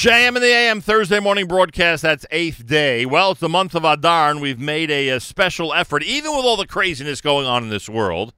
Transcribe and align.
JM 0.00 0.28
in 0.28 0.40
the 0.40 0.48
AM 0.48 0.80
Thursday 0.80 1.20
morning 1.20 1.46
broadcast. 1.46 2.00
That's 2.00 2.24
eighth 2.30 2.64
day. 2.64 3.04
Well, 3.04 3.32
it's 3.32 3.40
the 3.40 3.50
month 3.50 3.74
of 3.74 3.84
Adar, 3.84 4.30
and 4.30 4.40
we've 4.40 4.58
made 4.58 4.90
a, 4.90 5.10
a 5.10 5.20
special 5.20 5.74
effort, 5.74 6.02
even 6.02 6.34
with 6.34 6.46
all 6.46 6.56
the 6.56 6.66
craziness 6.66 7.20
going 7.20 7.46
on 7.46 7.64
in 7.64 7.68
this 7.68 7.86
world. 7.86 8.32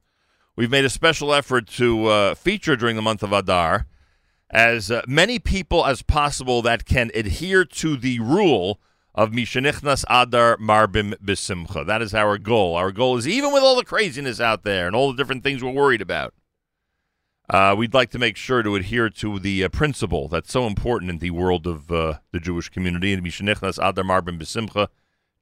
We've 0.57 0.73
made 0.73 0.85
a 0.85 0.91
special 0.91 1.33
effort 1.33 1.69
to 1.69 2.07
uh, 2.07 2.35
feature 2.35 2.75
during 2.75 2.97
the 2.97 3.03
month 3.03 3.23
of 3.23 3.33
Adar 3.33 3.87
as 4.51 4.91
uh, 4.91 5.03
many 5.07 5.39
people 5.39 5.87
as 5.87 6.03
possible 6.03 6.63
that 6.63 6.85
can 6.85 7.13
adhere 7.15 7.65
to 7.65 7.97
the 7.97 8.19
rule 8.19 8.81
of 9.15 9.31
Mishanichnas 9.31 10.05
Adar 10.11 10.57
Marbim 10.57 11.15
Bisimcha. 11.25 11.87
That 11.87 12.03
is 12.03 12.13
our 12.13 12.39
goal. 12.39 12.75
Our 12.75 12.91
goal 12.91 13.19
is 13.19 13.29
even 13.29 13.53
with 13.53 13.63
all 13.63 13.77
the 13.77 13.85
craziness 13.85 14.41
out 14.41 14.65
there 14.65 14.89
and 14.89 14.97
all 14.97 15.13
the 15.13 15.17
different 15.17 15.45
things 15.45 15.63
we're 15.63 15.71
worried 15.71 16.03
about, 16.03 16.35
uh, 17.51 17.75
we'd 17.77 17.95
like 17.95 18.11
to 18.11 18.19
make 18.19 18.37
sure 18.37 18.63
to 18.63 18.77
adhere 18.77 19.11
to 19.11 19.39
the 19.39 19.65
uh, 19.65 19.69
principle 19.69 20.29
that's 20.29 20.53
so 20.53 20.67
important 20.67 21.11
in 21.11 21.19
the 21.19 21.31
world 21.31 21.67
of 21.67 21.91
uh, 21.91 22.15
the 22.31 22.41
Jewish 22.41 22.69
community. 22.69 23.13
And 23.13 23.25
Adar 23.25 24.05
Marbim 24.05 24.39
Bisimcha. 24.39 24.89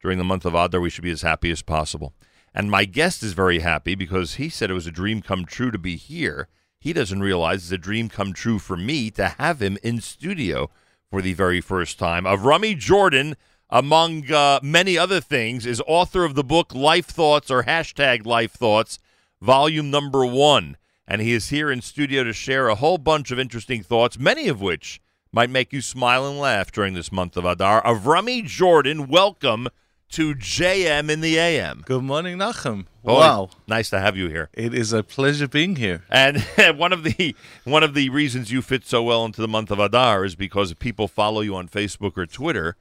During 0.03 0.19
the 0.19 0.25
month 0.25 0.47
of 0.47 0.55
Adar, 0.55 0.81
we 0.81 0.89
should 0.91 1.05
be 1.05 1.11
as 1.11 1.23
happy 1.23 1.51
as 1.51 1.63
possible. 1.63 2.15
And 2.55 2.71
my 2.71 2.85
guest 2.85 3.23
is 3.23 3.33
very 3.33 3.61
happy 3.61 3.95
because 3.95 4.35
he 4.35 4.49
said 4.49 4.71
it 4.71 4.75
was 4.75 4.87
a 4.87 4.93
dream 4.93 5.23
come 5.23 5.45
true 5.45 5.71
to 5.71 5.79
be 5.79 5.97
here. 5.97 6.49
He 6.81 6.93
doesn't 6.93 7.21
realize 7.21 7.65
it's 7.65 7.73
a 7.73 7.79
dream 7.79 8.09
come 8.09 8.33
true 8.33 8.59
for 8.59 8.77
me 8.77 9.11
to 9.13 9.29
have 9.29 9.61
him 9.61 9.77
in 9.83 10.01
studio 10.01 10.71
for 11.11 11.21
the 11.21 11.35
very 11.35 11.61
first 11.61 11.99
time. 11.99 12.25
Avrami 12.25 12.77
Jordan, 12.77 13.37
among 13.69 14.33
uh, 14.33 14.59
many 14.63 14.97
other 14.97 15.21
things, 15.21 15.67
is 15.67 15.83
author 15.87 16.25
of 16.25 16.35
the 16.35 16.43
book 16.43 16.75
Life 16.75 17.07
Thoughts 17.07 17.51
or 17.51 17.65
hashtag 17.65 18.25
Life 18.25 18.53
Thoughts, 18.53 18.99
volume 19.43 19.91
number 19.91 20.25
one. 20.25 20.77
And 21.11 21.21
he 21.21 21.33
is 21.33 21.49
here 21.49 21.73
in 21.73 21.83
studio 21.83 22.23
to 22.23 22.33
share 22.33 22.69
a 22.69 22.77
whole 22.77 22.97
bunch 22.97 23.33
of 23.33 23.39
interesting 23.41 23.83
thoughts, 23.83 24.17
many 24.17 24.47
of 24.47 24.61
which 24.61 25.01
might 25.33 25.51
make 25.51 25.73
you 25.73 25.81
smile 25.81 26.25
and 26.25 26.39
laugh 26.39 26.71
during 26.71 26.95
this 26.95 27.11
month 27.11 27.37
of 27.37 27.45
Adar. 27.45 27.83
Avrami 27.83 28.45
Jordan, 28.45 29.09
welcome 29.09 29.67
to 30.11 30.37
JM 30.37 31.11
in 31.11 31.21
the 31.21 31.37
AM. 31.37 31.83
Good 31.85 32.05
morning, 32.05 32.39
Nachum. 32.39 32.87
Boy, 33.03 33.15
wow, 33.19 33.51
nice 33.67 33.91
to 33.91 33.99
have 33.99 34.17
you 34.17 34.29
here. 34.29 34.51
it 34.53 34.73
is 34.73 34.93
a 34.93 35.03
pleasure 35.03 35.49
being 35.49 35.75
here. 35.75 36.05
And 36.09 36.43
one 36.77 36.93
of 36.93 37.03
the 37.03 37.35
one 37.65 37.83
of 37.83 37.95
the 37.95 38.09
reasons 38.11 38.53
you 38.53 38.63
fit 38.63 38.87
so 38.87 39.03
well 39.03 39.25
into 39.25 39.41
the 39.41 39.49
month 39.49 39.73
of 39.73 39.81
Adar 39.81 40.25
is 40.25 40.37
because 40.37 40.71
if 40.71 40.79
people 40.79 41.09
follow 41.09 41.41
you 41.41 41.57
on 41.57 41.67
Facebook 41.67 42.17
or 42.17 42.27
Twitter, 42.27 42.77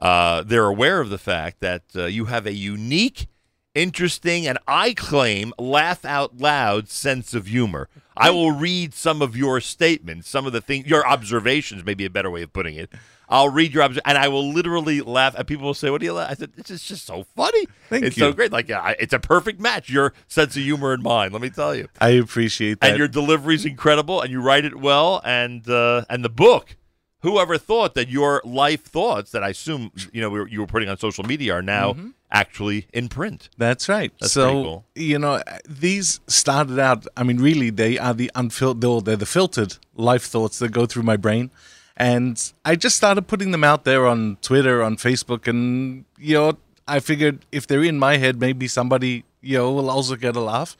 uh, 0.00 0.44
they're 0.44 0.66
aware 0.66 1.00
of 1.00 1.10
the 1.10 1.18
fact 1.18 1.58
that 1.58 1.82
uh, 1.96 2.04
you 2.04 2.26
have 2.26 2.46
a 2.46 2.52
unique, 2.52 3.26
interesting, 3.74 4.46
and 4.46 4.58
I 4.66 4.94
claim 4.94 5.52
laugh 5.58 6.04
out 6.04 6.38
loud 6.38 6.88
sense 6.88 7.34
of 7.34 7.46
humor. 7.46 7.88
I 8.16 8.30
will 8.30 8.52
read 8.52 8.94
some 8.94 9.22
of 9.22 9.36
your 9.36 9.60
statements, 9.60 10.28
some 10.28 10.46
of 10.46 10.52
the 10.52 10.60
things, 10.60 10.86
your 10.86 11.06
observations, 11.06 11.84
maybe 11.84 12.04
a 12.04 12.10
better 12.10 12.30
way 12.30 12.42
of 12.42 12.52
putting 12.52 12.74
it. 12.76 12.90
I'll 13.28 13.48
read 13.48 13.72
your 13.72 13.82
observations, 13.82 14.02
and 14.04 14.18
I 14.18 14.28
will 14.28 14.52
literally 14.52 15.00
laugh. 15.00 15.34
And 15.34 15.46
people 15.46 15.64
will 15.64 15.74
say, 15.74 15.88
"What 15.88 16.00
do 16.00 16.06
you 16.06 16.12
laugh?" 16.12 16.30
I 16.30 16.34
said, 16.34 16.52
"It's 16.58 16.68
just, 16.68 16.86
just 16.86 17.06
so 17.06 17.24
funny. 17.34 17.66
Thank 17.88 18.04
it's 18.04 18.16
you. 18.16 18.24
so 18.24 18.32
great. 18.32 18.52
Like, 18.52 18.70
I, 18.70 18.94
it's 19.00 19.14
a 19.14 19.18
perfect 19.18 19.58
match. 19.58 19.88
Your 19.88 20.12
sense 20.28 20.54
of 20.56 20.62
humor 20.62 20.92
and 20.92 21.02
mine. 21.02 21.32
Let 21.32 21.40
me 21.40 21.48
tell 21.48 21.74
you." 21.74 21.88
I 22.00 22.10
appreciate 22.10 22.80
that. 22.80 22.90
and 22.90 22.98
your 22.98 23.08
delivery's 23.08 23.64
incredible, 23.64 24.20
and 24.20 24.30
you 24.30 24.42
write 24.42 24.66
it 24.66 24.78
well, 24.78 25.22
and 25.24 25.66
uh, 25.68 26.04
and 26.10 26.22
the 26.22 26.28
book. 26.28 26.76
Whoever 27.22 27.56
thought 27.56 27.94
that 27.94 28.08
your 28.08 28.42
life 28.44 28.84
thoughts 28.84 29.30
that 29.30 29.44
I 29.44 29.50
assume 29.50 29.92
you 30.12 30.20
know 30.20 30.44
you 30.44 30.60
were 30.60 30.66
putting 30.66 30.88
on 30.88 30.98
social 30.98 31.22
media 31.24 31.54
are 31.54 31.62
now 31.62 31.92
mm-hmm. 31.92 32.08
actually 32.32 32.88
in 32.92 33.08
print? 33.08 33.48
That's 33.56 33.88
right. 33.88 34.12
That's 34.20 34.32
so 34.32 34.50
cool. 34.50 34.84
you 34.96 35.20
know, 35.20 35.40
these 35.68 36.20
started 36.26 36.80
out. 36.80 37.06
I 37.16 37.22
mean, 37.22 37.38
really, 37.38 37.70
they 37.70 37.96
are 37.96 38.12
the 38.12 38.30
unfiltered. 38.34 39.04
They're 39.04 39.16
the 39.16 39.26
filtered 39.26 39.76
life 39.94 40.24
thoughts 40.24 40.58
that 40.58 40.70
go 40.70 40.84
through 40.84 41.04
my 41.04 41.16
brain, 41.16 41.50
and 41.96 42.52
I 42.64 42.74
just 42.74 42.96
started 42.96 43.28
putting 43.28 43.52
them 43.52 43.62
out 43.62 43.84
there 43.84 44.06
on 44.06 44.38
Twitter, 44.42 44.82
on 44.82 44.96
Facebook, 44.96 45.46
and 45.46 46.04
you 46.18 46.34
know, 46.34 46.58
I 46.88 46.98
figured 46.98 47.46
if 47.52 47.68
they're 47.68 47.84
in 47.84 48.00
my 48.00 48.16
head, 48.16 48.40
maybe 48.40 48.66
somebody 48.66 49.24
you 49.40 49.58
know 49.58 49.70
will 49.72 49.90
also 49.90 50.16
get 50.16 50.34
a 50.34 50.40
laugh, 50.40 50.76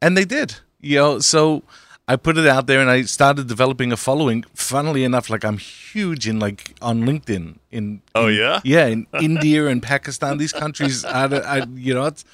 and 0.00 0.16
they 0.16 0.24
did. 0.24 0.56
You 0.80 0.96
know, 0.96 1.18
so. 1.18 1.62
I 2.06 2.16
put 2.16 2.36
it 2.36 2.46
out 2.46 2.66
there 2.66 2.80
and 2.80 2.90
I 2.90 3.02
started 3.02 3.46
developing 3.48 3.90
a 3.92 3.96
following. 3.96 4.44
Funnily 4.54 5.04
enough, 5.04 5.30
like 5.30 5.44
I'm 5.44 5.56
huge 5.58 6.28
in 6.28 6.38
like 6.38 6.74
on 6.82 7.02
LinkedIn 7.04 7.56
in 7.70 8.02
Oh, 8.14 8.26
in- 8.26 8.34
yeah? 8.36 8.60
yeah, 8.64 8.86
in 8.86 9.06
India 9.20 9.66
and 9.68 9.82
Pakistan, 9.82 10.36
these 10.38 10.52
countries, 10.52 11.04
I, 11.04 11.24
I, 11.26 11.64
you 11.74 11.94
know, 11.94 12.04
it's, 12.06 12.24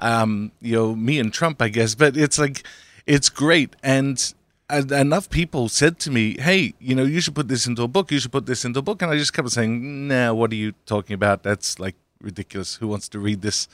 um, 0.00 0.52
you 0.62 0.74
know, 0.76 0.96
me 0.96 1.18
and 1.18 1.32
Trump, 1.32 1.60
I 1.60 1.68
guess, 1.68 1.94
but 1.94 2.16
it's 2.16 2.38
like, 2.38 2.62
it's 3.06 3.28
great. 3.28 3.76
And 3.82 4.32
enough 4.70 5.28
people 5.28 5.68
said 5.68 5.98
to 6.00 6.10
me, 6.10 6.36
hey, 6.40 6.72
you 6.78 6.94
know, 6.94 7.04
you 7.04 7.20
should 7.20 7.34
put 7.34 7.48
this 7.48 7.66
into 7.66 7.82
a 7.82 7.88
book. 7.88 8.10
You 8.10 8.18
should 8.20 8.32
put 8.32 8.46
this 8.46 8.64
into 8.64 8.78
a 8.78 8.82
book. 8.82 9.02
And 9.02 9.10
I 9.10 9.16
just 9.18 9.32
kept 9.34 9.50
saying, 9.50 10.08
nah, 10.08 10.32
what 10.32 10.52
are 10.52 10.56
you 10.56 10.72
talking 10.86 11.14
about? 11.14 11.42
That's 11.42 11.78
like 11.78 11.96
ridiculous. 12.22 12.76
Who 12.76 12.88
wants 12.88 13.08
to 13.10 13.18
read 13.18 13.42
this? 13.42 13.68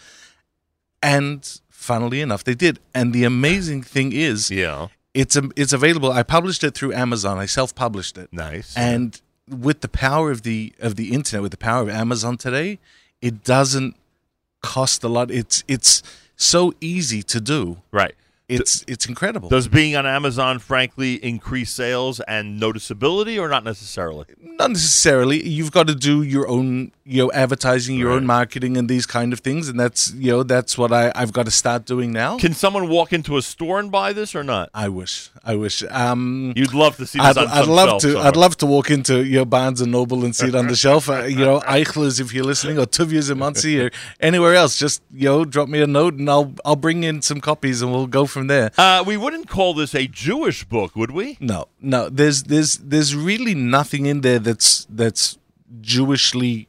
And 1.03 1.61
funnily 1.69 2.21
enough, 2.21 2.45
they 2.45 2.55
did. 2.55 2.79
And 2.95 3.13
the 3.13 3.25
amazing 3.25 3.83
thing 3.83 4.13
is, 4.13 4.51
Yeah, 4.51 4.89
it's, 5.15 5.37
a, 5.37 5.49
it's 5.57 5.73
available. 5.73 6.13
I 6.13 6.23
published 6.23 6.65
it 6.65 6.75
through 6.75 6.93
Amazon. 6.93 7.39
I 7.39 7.47
self-published 7.47 8.19
it 8.19 8.33
nice. 8.33 8.77
and 8.77 9.21
with 9.49 9.81
the 9.81 9.89
power 9.89 10.31
of 10.31 10.43
the 10.43 10.73
of 10.79 10.97
the 10.97 11.13
internet 11.13 11.43
with 11.43 11.51
the 11.51 11.59
power 11.59 11.83
of 11.83 11.89
amazon 11.89 12.37
today 12.37 12.79
it 13.21 13.45
doesn't 13.45 13.95
cost 14.63 15.05
a 15.05 15.09
lot 15.09 15.31
it's 15.31 15.63
it's 15.69 16.03
so 16.37 16.73
easy 16.81 17.23
to 17.23 17.41
do 17.41 17.79
right. 17.93 18.15
It's 18.47 18.85
it's 18.87 19.07
incredible 19.07 19.49
Does 19.49 19.69
being 19.69 19.97
on 19.97 20.05
Amazon, 20.05 20.59
frankly, 20.59 21.15
increase 21.25 21.71
sales 21.73 22.21
and 22.21 22.61
noticeability, 22.61 23.41
or 23.41 23.49
not 23.49 23.65
necessarily? 23.65 24.27
not 24.61 24.71
necessarily 24.71 25.43
you've 25.49 25.73
got 25.73 25.87
to 25.89 25.95
do 25.97 26.23
your 26.23 26.47
own 26.47 26.93
you 27.05 27.23
know 27.25 27.33
advertising 27.33 27.97
your 27.97 28.11
Right. 28.11 28.17
own 28.19 28.27
marketing 28.27 28.77
and 28.77 28.89
these 28.89 29.05
kind 29.07 29.33
of 29.33 29.41
things 29.41 29.69
and 29.69 29.81
that's 29.81 30.13
you 30.15 30.31
know 30.31 30.43
that's 30.45 30.79
what 30.79 30.93
i 30.93 31.11
i've 31.17 31.33
got 31.33 31.45
to 31.47 31.51
start 31.51 31.85
doing 31.87 32.13
now 32.13 32.39
Can 32.39 32.55
someone 32.55 32.89
walk 32.89 33.13
into 33.13 33.37
a 33.37 33.43
store 33.43 33.81
and 33.81 33.91
buy 33.91 34.13
this 34.13 34.33
or 34.35 34.45
not? 34.45 34.71
i 34.73 34.89
wish 34.89 35.31
i 35.45 35.57
wish 35.57 35.83
um 35.91 36.53
You'd 36.55 36.73
love 36.73 36.97
to 36.99 37.07
see 37.07 37.19
this 37.19 37.37
I'd, 37.37 37.39
on 37.39 37.49
I'd 37.49 37.67
love 37.67 37.89
shelf 37.89 38.03
to. 38.03 38.09
somewhere. 38.13 38.29
I'd 38.29 38.37
love 38.37 38.57
to 38.59 38.67
walk 38.67 38.91
into 38.91 39.25
your 39.25 39.45
Barnes 39.45 39.81
and 39.81 39.91
Noble 39.91 40.25
and 40.25 40.37
see 40.37 40.47
it 40.49 40.55
on 40.55 40.69
the 40.69 40.77
shelf. 40.85 41.09
Uh, 41.09 41.25
you 41.25 41.45
know, 41.45 41.59
Eichler's 41.61 42.21
if 42.21 42.33
you're 42.33 42.45
listening, 42.45 42.79
or 42.79 42.87
Tuvia's 42.87 43.31
in 43.31 43.39
Monsey, 43.39 43.81
or 43.81 43.91
anywhere 44.21 44.55
else. 44.55 44.79
Just 44.79 45.03
you 45.13 45.29
know, 45.29 45.45
drop 45.45 45.69
me 45.69 45.81
a 45.81 45.87
note 45.87 46.15
and 46.15 46.29
I'll 46.31 46.55
I'll 46.65 46.77
bring 46.77 47.03
in 47.05 47.23
some 47.23 47.41
copies 47.41 47.83
and 47.83 47.91
we'll 47.93 48.07
go 48.07 48.25
from 48.35 48.49
there. 48.49 48.71
Uh, 48.77 49.03
we 49.07 49.17
wouldn't 49.17 49.49
call 49.49 49.73
this 49.73 49.95
a 49.95 50.07
Jewish 50.07 50.65
book, 50.65 50.95
would 50.95 51.13
we? 51.13 51.39
No, 51.41 51.69
no. 51.81 52.11
There's 52.11 52.43
there's 52.43 52.77
there's 52.77 53.17
really 53.17 53.55
nothing 53.55 54.05
in 54.05 54.21
there 54.21 54.39
that's 54.39 54.87
that's 54.91 55.39
Jewishly 55.81 56.69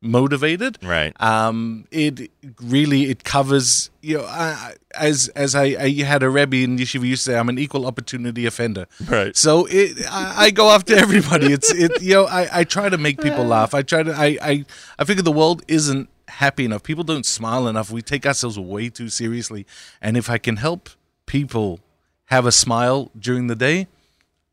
motivated. 0.00 0.78
Right. 0.82 1.20
Um, 1.20 1.86
it 1.90 2.30
really 2.62 3.04
it 3.10 3.24
covers 3.24 3.90
you 4.02 4.18
know 4.18 4.24
I, 4.24 4.74
as 4.94 5.28
as 5.28 5.54
I, 5.54 5.64
I 5.64 5.90
had 6.02 6.22
a 6.22 6.30
rebbe 6.30 6.56
in 6.56 6.78
yeshiva 6.78 7.04
used 7.04 7.24
to 7.24 7.32
say 7.32 7.38
I'm 7.38 7.48
an 7.48 7.58
equal 7.58 7.86
opportunity 7.86 8.46
offender. 8.46 8.86
Right. 9.08 9.36
So 9.36 9.66
it 9.68 10.06
I, 10.10 10.46
I 10.46 10.50
go 10.50 10.70
after 10.70 10.94
everybody. 10.96 11.52
It's 11.52 11.72
it 11.72 12.00
you 12.02 12.14
know 12.14 12.26
I, 12.26 12.60
I 12.60 12.64
try 12.64 12.88
to 12.88 12.98
make 12.98 13.20
people 13.20 13.44
laugh. 13.44 13.74
I 13.74 13.82
try 13.82 14.02
to 14.02 14.12
I, 14.12 14.38
I 14.40 14.64
I 14.98 15.04
figure 15.04 15.22
the 15.22 15.32
world 15.32 15.62
isn't 15.68 16.08
happy 16.28 16.64
enough. 16.64 16.82
People 16.82 17.04
don't 17.04 17.26
smile 17.26 17.68
enough. 17.68 17.90
We 17.90 18.02
take 18.02 18.26
ourselves 18.26 18.58
way 18.58 18.88
too 18.88 19.08
seriously. 19.08 19.66
And 20.00 20.16
if 20.16 20.28
I 20.30 20.38
can 20.38 20.56
help 20.56 20.90
people 21.26 21.80
have 22.26 22.46
a 22.46 22.52
smile 22.52 23.10
during 23.18 23.46
the 23.46 23.54
day, 23.54 23.86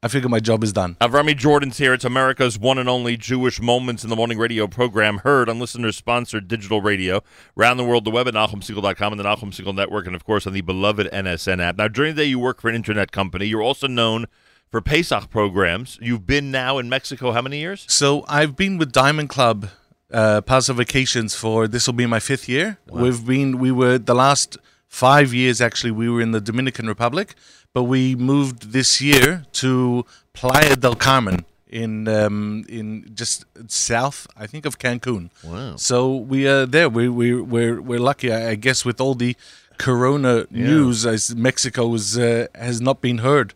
I 0.03 0.09
figure 0.09 0.28
my 0.28 0.41
job 0.41 0.63
is 0.66 0.73
done. 0.73 0.97
Avrami 1.00 1.35
Jordan's 1.35 1.78
here. 1.78 1.94
It's 1.94 2.03
America's 2.03 2.59
one 2.59 2.78
and 2.78 2.89
only 2.89 3.16
Jewish 3.16 3.61
Moments 3.61 4.03
in 4.03 4.09
the 4.09 4.17
Morning 4.17 4.38
radio 4.38 4.67
program, 4.67 5.19
heard 5.19 5.47
on 5.47 5.59
listener-sponsored 5.59 6.50
digital 6.50 6.81
radio 6.81 7.22
around 7.57 7.78
the 7.78 7.85
world, 7.85 8.03
the 8.03 8.11
web 8.11 8.28
at 8.28 8.34
NachumSegal.com 8.34 9.13
and 9.13 9.19
the 9.19 9.23
Nachum 9.23 9.53
Segal 9.53 9.73
Network, 9.73 10.06
and, 10.06 10.13
of 10.13 10.25
course, 10.25 10.45
on 10.45 10.51
the 10.51 10.59
beloved 10.59 11.09
NSN 11.13 11.61
app. 11.61 11.78
Now, 11.78 11.88
during 11.88 12.16
the 12.16 12.23
day, 12.23 12.28
you 12.28 12.38
work 12.38 12.59
for 12.59 12.67
an 12.67 12.75
internet 12.75 13.13
company. 13.13 13.45
You're 13.45 13.61
also 13.61 13.88
known 13.88 14.25
for 14.69 14.81
Pesach 14.81 15.29
programs. 15.29 15.97
You've 16.01 16.28
been 16.28 16.51
now 16.51 16.79
in 16.79 16.90
Mexico 16.90 17.31
how 17.31 17.41
many 17.41 17.59
years? 17.59 17.85
So 17.88 18.25
I've 18.28 18.57
been 18.57 18.78
with 18.78 18.91
Diamond 18.91 19.29
Club 19.29 19.69
uh, 20.11 20.41
Passover 20.41 20.79
Vacations 20.79 21.34
for 21.34 21.67
this 21.67 21.87
will 21.87 21.93
be 21.93 22.05
my 22.05 22.19
fifth 22.19 22.49
year. 22.49 22.78
We've 22.90 23.26
been 23.26 23.58
we 23.58 23.72
were 23.72 23.97
the 23.97 24.14
last 24.14 24.58
five 24.93 25.34
years 25.34 25.59
actually 25.59 25.90
we 25.90 26.07
were 26.07 26.22
in 26.22 26.31
the 26.31 26.40
Dominican 26.40 26.87
Republic, 26.87 27.34
but 27.73 27.84
we 27.84 28.16
moved 28.16 28.73
this 28.73 29.01
year 29.01 29.43
to 29.53 30.05
Playa 30.34 30.75
del 30.75 30.95
Carmen 30.95 31.45
in 31.67 32.07
um, 32.07 32.63
in 32.69 33.09
just 33.16 33.45
south 33.67 34.28
I 34.37 34.45
think 34.45 34.67
of 34.67 34.78
Cancun. 34.78 35.31
Wow. 35.43 35.78
So 35.78 36.16
we 36.16 36.47
are 36.47 36.67
there. 36.67 36.90
We 36.90 37.09
we 37.09 37.34
we're 37.41 37.81
we're 37.81 38.05
lucky 38.11 38.31
I 38.31 38.51
I 38.51 38.55
guess 38.55 38.85
with 38.85 39.01
all 39.01 39.16
the 39.16 39.35
Corona 39.79 40.45
news 40.51 41.07
as 41.07 41.35
Mexico 41.35 41.91
is, 41.95 42.16
uh, 42.16 42.45
has 42.53 42.79
not 42.79 43.01
been 43.01 43.17
heard. 43.17 43.55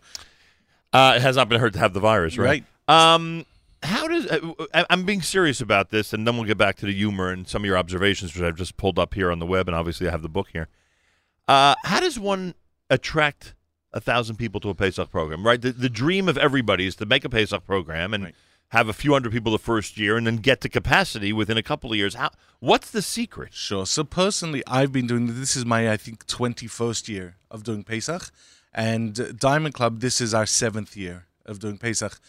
Uh, 0.92 1.14
it 1.18 1.22
has 1.22 1.36
not 1.36 1.48
been 1.50 1.60
heard 1.60 1.74
to 1.74 1.80
have 1.80 1.94
the 1.94 2.00
virus, 2.00 2.40
right? 2.40 2.64
Right. 2.90 3.14
Um, 3.14 3.46
how 3.84 4.08
does 4.08 4.26
uh, 4.26 4.86
I'm 4.90 5.04
being 5.04 5.22
serious 5.22 5.62
about 5.62 5.92
this, 5.92 6.14
and 6.14 6.26
then 6.26 6.36
we'll 6.36 6.46
get 6.46 6.58
back 6.58 6.78
to 6.78 6.88
the 6.88 6.94
humor 6.94 7.30
and 7.30 7.48
some 7.48 7.62
of 7.62 7.68
your 7.68 7.78
observations, 7.78 8.34
which 8.34 8.44
I've 8.44 8.56
just 8.56 8.76
pulled 8.78 8.98
up 8.98 9.14
here 9.14 9.32
on 9.32 9.38
the 9.38 9.46
web, 9.46 9.68
and 9.68 9.76
obviously 9.76 10.08
I 10.08 10.12
have 10.12 10.24
the 10.24 10.36
book 10.40 10.48
here. 10.52 10.68
Uh, 11.48 11.76
how 11.84 12.00
does 12.00 12.20
one 12.20 12.54
attract 12.90 13.54
a 13.94 14.02
thousand 14.02 14.36
people 14.36 14.60
to 14.62 14.70
a 14.70 14.76
Pesach 14.76 15.10
program? 15.10 15.46
Right, 15.46 15.62
the, 15.62 15.72
the 15.72 15.90
dream 15.90 16.28
of 16.28 16.38
everybody 16.38 16.86
is 16.88 16.96
to 16.98 17.06
make 17.06 17.24
a 17.26 17.30
Pesach 17.30 17.66
program, 17.66 18.14
and 18.14 18.26
Right. 18.26 18.36
have 18.70 18.90
a 18.90 18.94
few 18.94 19.14
hundred 19.14 19.32
people 19.32 19.52
the 19.52 19.58
first 19.60 19.98
year 19.98 20.18
and 20.18 20.28
then 20.28 20.38
get 20.38 20.60
to 20.62 20.70
capacity 20.70 21.32
within 21.32 21.58
a 21.58 21.64
couple 21.64 21.92
of 21.92 21.98
years. 21.98 22.16
How, 22.16 22.32
what's 22.60 22.92
the 22.92 23.02
secret? 23.02 23.54
Sure. 23.54 23.86
So 23.86 24.04
personally, 24.04 24.62
I've 24.68 24.92
been 24.92 25.08
doing 25.08 25.40
this 25.40 25.56
is 25.56 25.66
my 25.66 25.90
I 25.90 25.96
think 25.98 26.28
twenty 26.28 26.68
first 26.68 27.08
year 27.08 27.38
of 27.50 27.64
doing 27.64 27.84
Pesach, 27.84 28.30
and 28.74 29.40
Diamond 29.40 29.74
Club 29.74 30.02
this 30.02 30.20
is 30.20 30.34
our 30.34 30.46
seventh 30.46 30.98
year 30.98 31.28
of 31.46 31.60
doing 31.60 31.78
Pesach. 31.78 32.20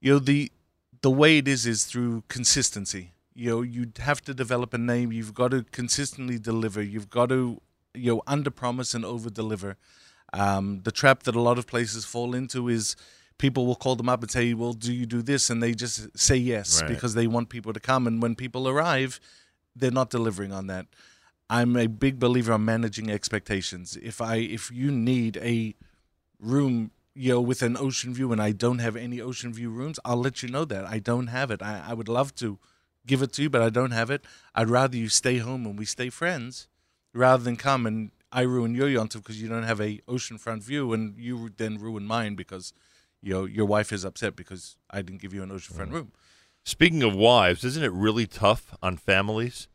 You 0.00 0.14
know 0.14 0.18
the 0.18 0.50
the 1.02 1.10
way 1.10 1.38
it 1.38 1.46
is 1.46 1.66
is 1.66 1.84
through 1.84 2.24
consistency. 2.26 3.12
You 3.32 3.50
know 3.50 3.62
you 3.62 3.92
have 4.00 4.20
to 4.22 4.34
develop 4.34 4.74
a 4.74 4.78
name. 4.78 5.12
You've 5.12 5.34
got 5.34 5.52
to 5.52 5.62
consistently 5.70 6.38
deliver. 6.40 6.82
You've 6.82 7.10
got 7.10 7.28
to 7.28 7.60
you 7.96 8.14
know 8.16 8.22
under 8.26 8.50
promise 8.50 8.94
and 8.94 9.04
over 9.04 9.30
deliver. 9.30 9.76
Um, 10.32 10.80
the 10.82 10.92
trap 10.92 11.22
that 11.24 11.36
a 11.36 11.40
lot 11.40 11.58
of 11.58 11.66
places 11.66 12.04
fall 12.04 12.34
into 12.34 12.68
is 12.68 12.96
people 13.38 13.66
will 13.66 13.76
call 13.76 13.96
them 13.96 14.08
up 14.08 14.22
and 14.22 14.30
say, 14.30 14.54
"Well, 14.54 14.72
do 14.72 14.92
you 14.92 15.06
do 15.06 15.22
this?" 15.22 15.50
and 15.50 15.62
they 15.62 15.72
just 15.74 16.18
say 16.18 16.36
yes 16.36 16.82
Right. 16.82 16.88
because 16.90 17.14
they 17.14 17.26
want 17.26 17.48
people 17.48 17.72
to 17.72 17.80
come. 17.80 18.06
And 18.06 18.20
when 18.22 18.34
people 18.34 18.68
arrive, 18.68 19.20
they're 19.74 19.90
not 19.90 20.10
delivering 20.10 20.52
on 20.52 20.66
that. 20.66 20.86
I'm 21.48 21.76
a 21.76 21.86
big 21.86 22.18
believer 22.18 22.52
on 22.52 22.64
managing 22.64 23.10
expectations. 23.10 23.96
If 24.02 24.20
I 24.20 24.36
if 24.36 24.70
you 24.70 24.90
need 24.90 25.36
a 25.38 25.74
room, 26.40 26.90
you 27.14 27.32
know, 27.32 27.40
with 27.40 27.62
an 27.62 27.76
ocean 27.76 28.12
view 28.12 28.32
and 28.32 28.42
I 28.42 28.52
don't 28.52 28.80
have 28.80 28.96
any 28.96 29.20
ocean 29.20 29.52
view 29.54 29.70
rooms, 29.70 29.98
I'll 30.04 30.16
let 30.20 30.42
you 30.42 30.48
know 30.48 30.64
that. 30.64 30.84
I 30.84 30.98
don't 30.98 31.28
have 31.28 31.50
it. 31.50 31.62
I, 31.62 31.84
I 31.88 31.94
would 31.94 32.08
love 32.08 32.34
to 32.36 32.58
give 33.06 33.22
it 33.22 33.32
to 33.34 33.42
you, 33.42 33.50
but 33.50 33.62
I 33.62 33.70
don't 33.70 33.92
have 33.92 34.10
it. 34.10 34.24
I'd 34.54 34.68
rather 34.68 34.96
you 34.96 35.08
stay 35.08 35.38
home 35.38 35.64
and 35.66 35.78
we 35.78 35.84
stay 35.84 36.10
friends 36.10 36.66
rather 37.16 37.42
than 37.42 37.56
come 37.56 37.86
and 37.86 38.10
I 38.32 38.42
ruin 38.42 38.74
your 38.74 38.88
yontif 38.88 39.22
because 39.22 39.40
you 39.40 39.48
don't 39.48 39.62
have 39.62 39.80
a 39.80 39.98
oceanfront 40.08 40.62
view 40.62 40.92
and 40.92 41.16
you 41.18 41.50
then 41.56 41.78
ruin 41.78 42.06
mine 42.06 42.34
because 42.34 42.72
you 43.22 43.32
know 43.32 43.44
your 43.44 43.66
wife 43.66 43.92
is 43.92 44.04
upset 44.04 44.36
because 44.36 44.76
I 44.90 45.02
didn't 45.02 45.20
give 45.22 45.32
you 45.32 45.42
an 45.42 45.50
oceanfront 45.50 45.92
room. 45.92 46.12
Speaking 46.64 47.02
of 47.02 47.14
wives, 47.14 47.64
isn't 47.64 47.82
it 47.82 47.92
really 47.92 48.26
tough 48.26 48.74
on 48.82 48.96
families 48.96 49.68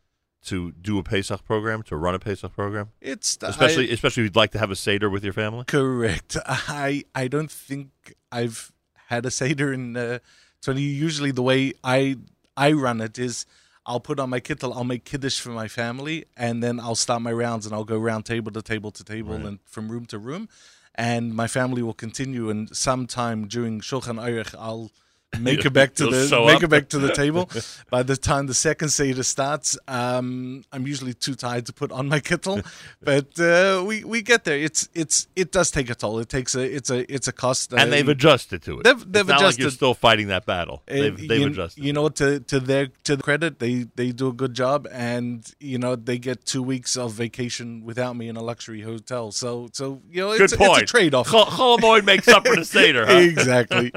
to 0.44 0.72
do 0.72 0.98
a 0.98 1.02
Pesach 1.02 1.44
program, 1.44 1.82
to 1.84 1.96
run 1.96 2.14
a 2.14 2.18
Pesach 2.18 2.52
program? 2.52 2.90
It's 3.00 3.38
Especially, 3.42 3.88
I- 3.90 3.92
especially 3.94 4.22
if 4.22 4.26
you'd 4.26 4.36
like 4.36 4.50
to 4.52 4.58
have 4.58 4.70
a 4.70 4.76
Seder 4.76 5.08
with 5.08 5.24
your 5.24 5.32
family? 5.32 5.64
Correct. 5.66 6.36
I 6.46 7.04
I 7.14 7.28
don't 7.28 7.50
think 7.50 7.88
I've 8.30 8.72
had 9.08 9.24
a 9.26 9.30
seder 9.30 9.72
in 9.72 9.96
uh, 9.96 10.18
twenty. 10.62 10.82
Usually, 10.82 11.30
the 11.32 11.42
way 11.42 11.72
I 11.82 12.16
I 12.56 12.72
run 12.72 13.00
it 13.00 13.18
is 13.18 13.46
I'll 13.84 14.00
put 14.00 14.20
on 14.20 14.30
my 14.30 14.40
kittel, 14.40 14.74
I'll 14.74 14.84
make 14.84 15.04
kiddush 15.04 15.40
for 15.40 15.50
my 15.50 15.68
family, 15.68 16.26
and 16.36 16.62
then 16.62 16.78
I'll 16.78 16.94
start 16.94 17.20
my 17.22 17.32
rounds 17.32 17.66
and 17.66 17.74
I'll 17.74 17.84
go 17.84 17.98
round 17.98 18.24
table 18.24 18.52
to 18.52 18.62
table 18.62 18.90
to 18.92 19.04
table 19.04 19.34
and 19.34 19.58
from 19.64 19.90
room 19.90 20.06
to 20.06 20.18
room, 20.18 20.48
and 20.94 21.34
my 21.34 21.48
family 21.48 21.82
will 21.82 21.94
continue. 21.94 22.48
And 22.48 22.74
sometime 22.76 23.48
during 23.48 23.80
Shulchan 23.80 24.20
Aruch, 24.20 24.54
I'll 24.58 24.92
make 25.40 25.64
it 25.64 25.70
back 25.72 25.94
to 25.94 26.06
the 26.06 26.28
make 26.46 26.56
up. 26.56 26.62
it 26.64 26.68
back 26.68 26.88
to 26.90 26.98
the 26.98 27.12
table. 27.12 27.48
By 27.90 28.02
the 28.02 28.16
time 28.16 28.46
the 28.46 28.54
second 28.54 28.88
seder 28.90 29.22
starts, 29.22 29.76
um, 29.88 30.64
I'm 30.72 30.86
usually 30.86 31.14
too 31.14 31.34
tired 31.34 31.66
to 31.66 31.72
put 31.72 31.90
on 31.92 32.08
my 32.08 32.20
kittel, 32.20 32.64
but 33.02 33.38
uh, 33.40 33.84
we 33.84 34.04
we 34.04 34.22
get 34.22 34.44
there. 34.44 34.56
It's 34.58 34.88
it's 34.94 35.26
it 35.36 35.52
does 35.52 35.70
take 35.70 35.90
a 35.90 35.94
toll. 35.94 36.18
It 36.18 36.28
takes 36.28 36.54
a 36.54 36.60
it's 36.62 36.90
a 36.90 37.12
it's 37.12 37.28
a 37.28 37.32
cost. 37.32 37.72
And 37.72 37.80
uh, 37.82 37.86
they've 37.86 38.08
adjusted 38.08 38.62
to 38.62 38.80
it. 38.80 38.84
They've- 38.84 39.04
they've 39.12 39.26
not 39.26 39.42
like 39.42 39.58
you're 39.58 39.70
still 39.70 39.94
fighting 39.94 40.28
that 40.28 40.46
battle. 40.46 40.82
uh, 40.88 40.94
They've, 40.94 41.28
they've 41.28 41.40
you, 41.40 41.46
adjusted. 41.48 41.82
You 41.84 41.92
know, 41.92 42.08
to 42.10 42.40
to 42.40 42.60
their 42.60 42.86
to 43.04 43.16
their 43.16 43.22
credit, 43.22 43.58
they 43.58 43.86
they 43.96 44.12
do 44.12 44.28
a 44.28 44.32
good 44.32 44.54
job, 44.54 44.86
and 44.92 45.44
you 45.60 45.78
know 45.78 45.96
they 45.96 46.18
get 46.18 46.44
two 46.44 46.62
weeks 46.62 46.96
of 46.96 47.12
vacation 47.12 47.84
without 47.84 48.16
me 48.16 48.28
in 48.28 48.36
a 48.36 48.42
luxury 48.42 48.82
hotel. 48.82 49.32
So 49.32 49.68
so 49.72 50.00
you 50.10 50.20
know 50.22 50.32
Good 50.36 50.44
it's, 50.52 50.56
point. 50.56 50.82
it's 50.82 50.90
a 50.90 50.94
trade 50.94 51.14
off. 51.14 51.28
Chol- 51.28 52.04
makes 52.04 52.28
up 52.28 52.46
for 52.46 52.56
the 52.56 52.64
Seder, 52.76 53.06
huh? 53.06 53.12
exactly. 53.18 53.90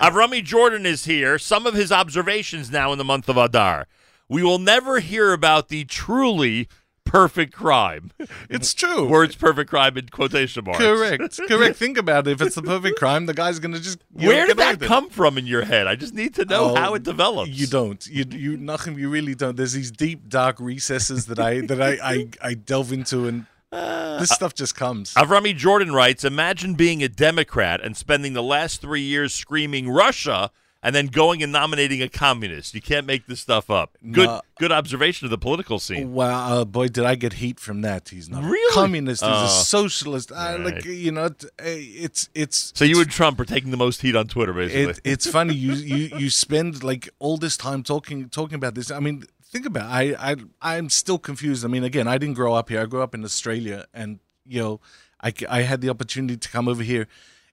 Avrami 0.00 0.42
Jordan 0.44 0.77
is 0.86 1.04
here. 1.04 1.38
Some 1.38 1.66
of 1.66 1.74
his 1.74 1.90
observations 1.92 2.70
now 2.70 2.92
in 2.92 2.98
the 2.98 3.04
month 3.04 3.28
of 3.28 3.36
Adar. 3.36 3.86
We 4.28 4.42
will 4.42 4.58
never 4.58 5.00
hear 5.00 5.32
about 5.32 5.68
the 5.68 5.84
truly 5.84 6.68
perfect 7.04 7.52
crime. 7.54 8.10
It's 8.50 8.72
true. 8.74 9.08
Words 9.08 9.36
perfect 9.36 9.68
crime 9.70 9.96
in 9.98 10.08
quotation 10.08 10.64
marks. 10.64 10.78
Correct. 10.78 11.40
Correct. 11.48 11.76
Think 11.76 11.98
about 11.98 12.26
it. 12.26 12.32
If 12.32 12.42
it's 12.42 12.54
the 12.54 12.62
perfect 12.62 12.98
crime, 12.98 13.26
the 13.26 13.34
guy's 13.34 13.58
gonna 13.58 13.78
just 13.78 13.98
you 14.16 14.22
know, 14.22 14.28
Where 14.28 14.46
did 14.46 14.56
that 14.56 14.82
it. 14.82 14.86
come 14.86 15.08
from 15.10 15.36
in 15.38 15.46
your 15.46 15.64
head? 15.64 15.86
I 15.86 15.96
just 15.96 16.14
need 16.14 16.34
to 16.36 16.44
know 16.46 16.70
Oh, 16.70 16.74
how 16.74 16.94
it 16.94 17.02
develops. 17.02 17.50
You 17.50 17.66
don't. 17.66 18.06
You 18.06 18.24
you 18.30 18.56
Nachum, 18.58 18.98
you 18.98 19.08
really 19.10 19.34
don't. 19.34 19.56
There's 19.56 19.72
these 19.74 19.90
deep 19.90 20.28
dark 20.28 20.58
recesses 20.60 21.26
that 21.26 21.38
I 21.38 21.60
that 21.62 21.80
I 21.80 21.98
I, 22.02 22.28
I 22.42 22.54
delve 22.54 22.92
into 22.92 23.26
and 23.26 23.46
Uh, 23.70 24.18
this 24.18 24.30
stuff 24.30 24.54
just 24.54 24.74
comes. 24.74 25.12
Avrami 25.12 25.54
Jordan 25.54 25.92
writes 25.92 26.24
Imagine 26.24 26.72
being 26.72 27.02
a 27.02 27.08
Democrat 27.08 27.82
and 27.84 27.94
spending 27.98 28.32
the 28.32 28.42
last 28.42 28.80
three 28.80 29.02
years 29.02 29.34
screaming 29.34 29.90
Russia 29.90 30.50
and 30.88 30.94
then 30.96 31.06
going 31.08 31.42
and 31.42 31.52
nominating 31.52 32.00
a 32.02 32.08
communist. 32.08 32.74
You 32.74 32.80
can't 32.80 33.06
make 33.06 33.26
this 33.26 33.40
stuff 33.40 33.68
up. 33.68 33.88
Good 34.18 34.26
No. 34.26 34.40
good 34.58 34.72
observation 34.72 35.26
of 35.26 35.30
the 35.30 35.42
political 35.48 35.78
scene. 35.78 36.12
Wow, 36.14 36.60
uh, 36.60 36.64
boy, 36.64 36.88
did 36.88 37.04
I 37.04 37.14
get 37.24 37.34
heat 37.34 37.60
from 37.60 37.82
that? 37.82 38.08
He's 38.08 38.28
not 38.30 38.42
Really? 38.44 38.72
a 38.72 38.74
communist. 38.80 39.20
He's 39.22 39.30
Oh. 39.30 39.44
a 39.44 39.64
socialist. 39.80 40.32
I, 40.32 40.36
Right. 40.56 40.64
like 40.76 40.84
you 40.86 41.12
know, 41.12 41.28
it's 41.58 42.30
it's. 42.34 42.72
So 42.74 42.84
you 42.86 42.98
and 43.02 43.10
Trump 43.10 43.38
are 43.38 43.44
taking 43.44 43.70
the 43.70 43.76
most 43.86 44.00
heat 44.00 44.16
on 44.16 44.26
Twitter, 44.28 44.54
basically. 44.54 44.92
It, 44.94 45.00
it's 45.04 45.26
funny 45.36 45.54
you, 45.54 45.74
you 45.74 46.00
you 46.22 46.30
spend 46.30 46.82
like 46.82 47.04
all 47.18 47.36
this 47.36 47.56
time 47.58 47.82
talking 47.82 48.28
talking 48.30 48.56
about 48.62 48.74
this. 48.74 48.90
I 48.90 49.00
mean, 49.00 49.24
think 49.52 49.66
about 49.66 49.84
it. 50.02 50.16
I 50.22 50.30
I 50.30 50.36
I'm 50.76 50.88
still 51.02 51.18
confused. 51.18 51.64
I 51.66 51.68
mean, 51.68 51.84
again, 51.84 52.08
I 52.08 52.16
didn't 52.18 52.36
grow 52.42 52.54
up 52.54 52.68
here. 52.70 52.80
I 52.80 52.86
grew 52.86 53.02
up 53.02 53.14
in 53.14 53.22
Australia, 53.24 53.78
and 53.92 54.10
you 54.46 54.60
know, 54.62 54.80
I 55.28 55.30
I 55.58 55.60
had 55.70 55.78
the 55.84 55.90
opportunity 55.90 56.36
to 56.44 56.48
come 56.56 56.66
over 56.72 56.82
here. 56.82 57.06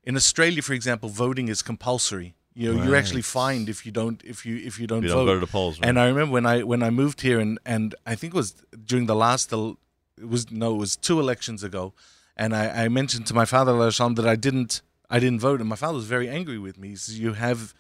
In 0.08 0.16
Australia, 0.16 0.62
for 0.62 0.74
example, 0.74 1.10
voting 1.10 1.48
is 1.50 1.62
compulsory. 1.72 2.30
You 2.58 2.74
know, 2.74 2.84
you're 2.84 2.96
actually 2.96 3.22
fined 3.22 3.68
if 3.70 3.86
you 3.86 3.92
don't 3.92 4.22
if 4.24 4.46
you 4.46 4.56
if 4.70 4.80
you 4.80 4.88
don't 4.88 5.04
you 5.04 5.10
don't 5.10 5.26
go 5.26 5.34
to 5.34 5.40
the 5.46 5.52
polls. 5.58 5.78
right? 5.80 5.88
And 5.90 6.00
I 6.00 6.08
remember 6.08 6.32
when 6.34 6.46
I 6.46 6.64
when 6.64 6.82
I 6.82 6.90
moved 6.90 7.20
here, 7.22 7.40
and 7.40 7.60
and 7.66 7.94
I 8.06 8.16
think 8.16 8.34
it 8.34 8.38
was 8.38 8.54
during 8.92 9.08
the 9.08 9.16
last 9.16 9.52
el- 9.52 9.78
it 10.18 10.30
was 10.30 10.50
no, 10.52 10.68
it 10.76 10.78
was 10.78 10.96
two 10.96 11.20
elections 11.20 11.64
ago, 11.64 11.94
and 12.38 12.56
I, 12.56 12.86
I 12.86 12.88
mentioned 12.88 13.28
to 13.28 13.34
my 13.34 13.44
father 13.46 13.74
that 13.78 14.26
I 14.26 14.36
didn't 14.38 14.82
I 15.10 15.20
didn't 15.20 15.42
vote, 15.42 15.60
and 15.60 15.68
my 15.70 15.76
father 15.76 15.96
was 15.96 16.06
very 16.08 16.30
angry 16.30 16.58
with 16.58 16.78
me. 16.78 16.88
He 16.90 16.96
says 16.96 17.20
you 17.20 17.34
have 17.34 17.74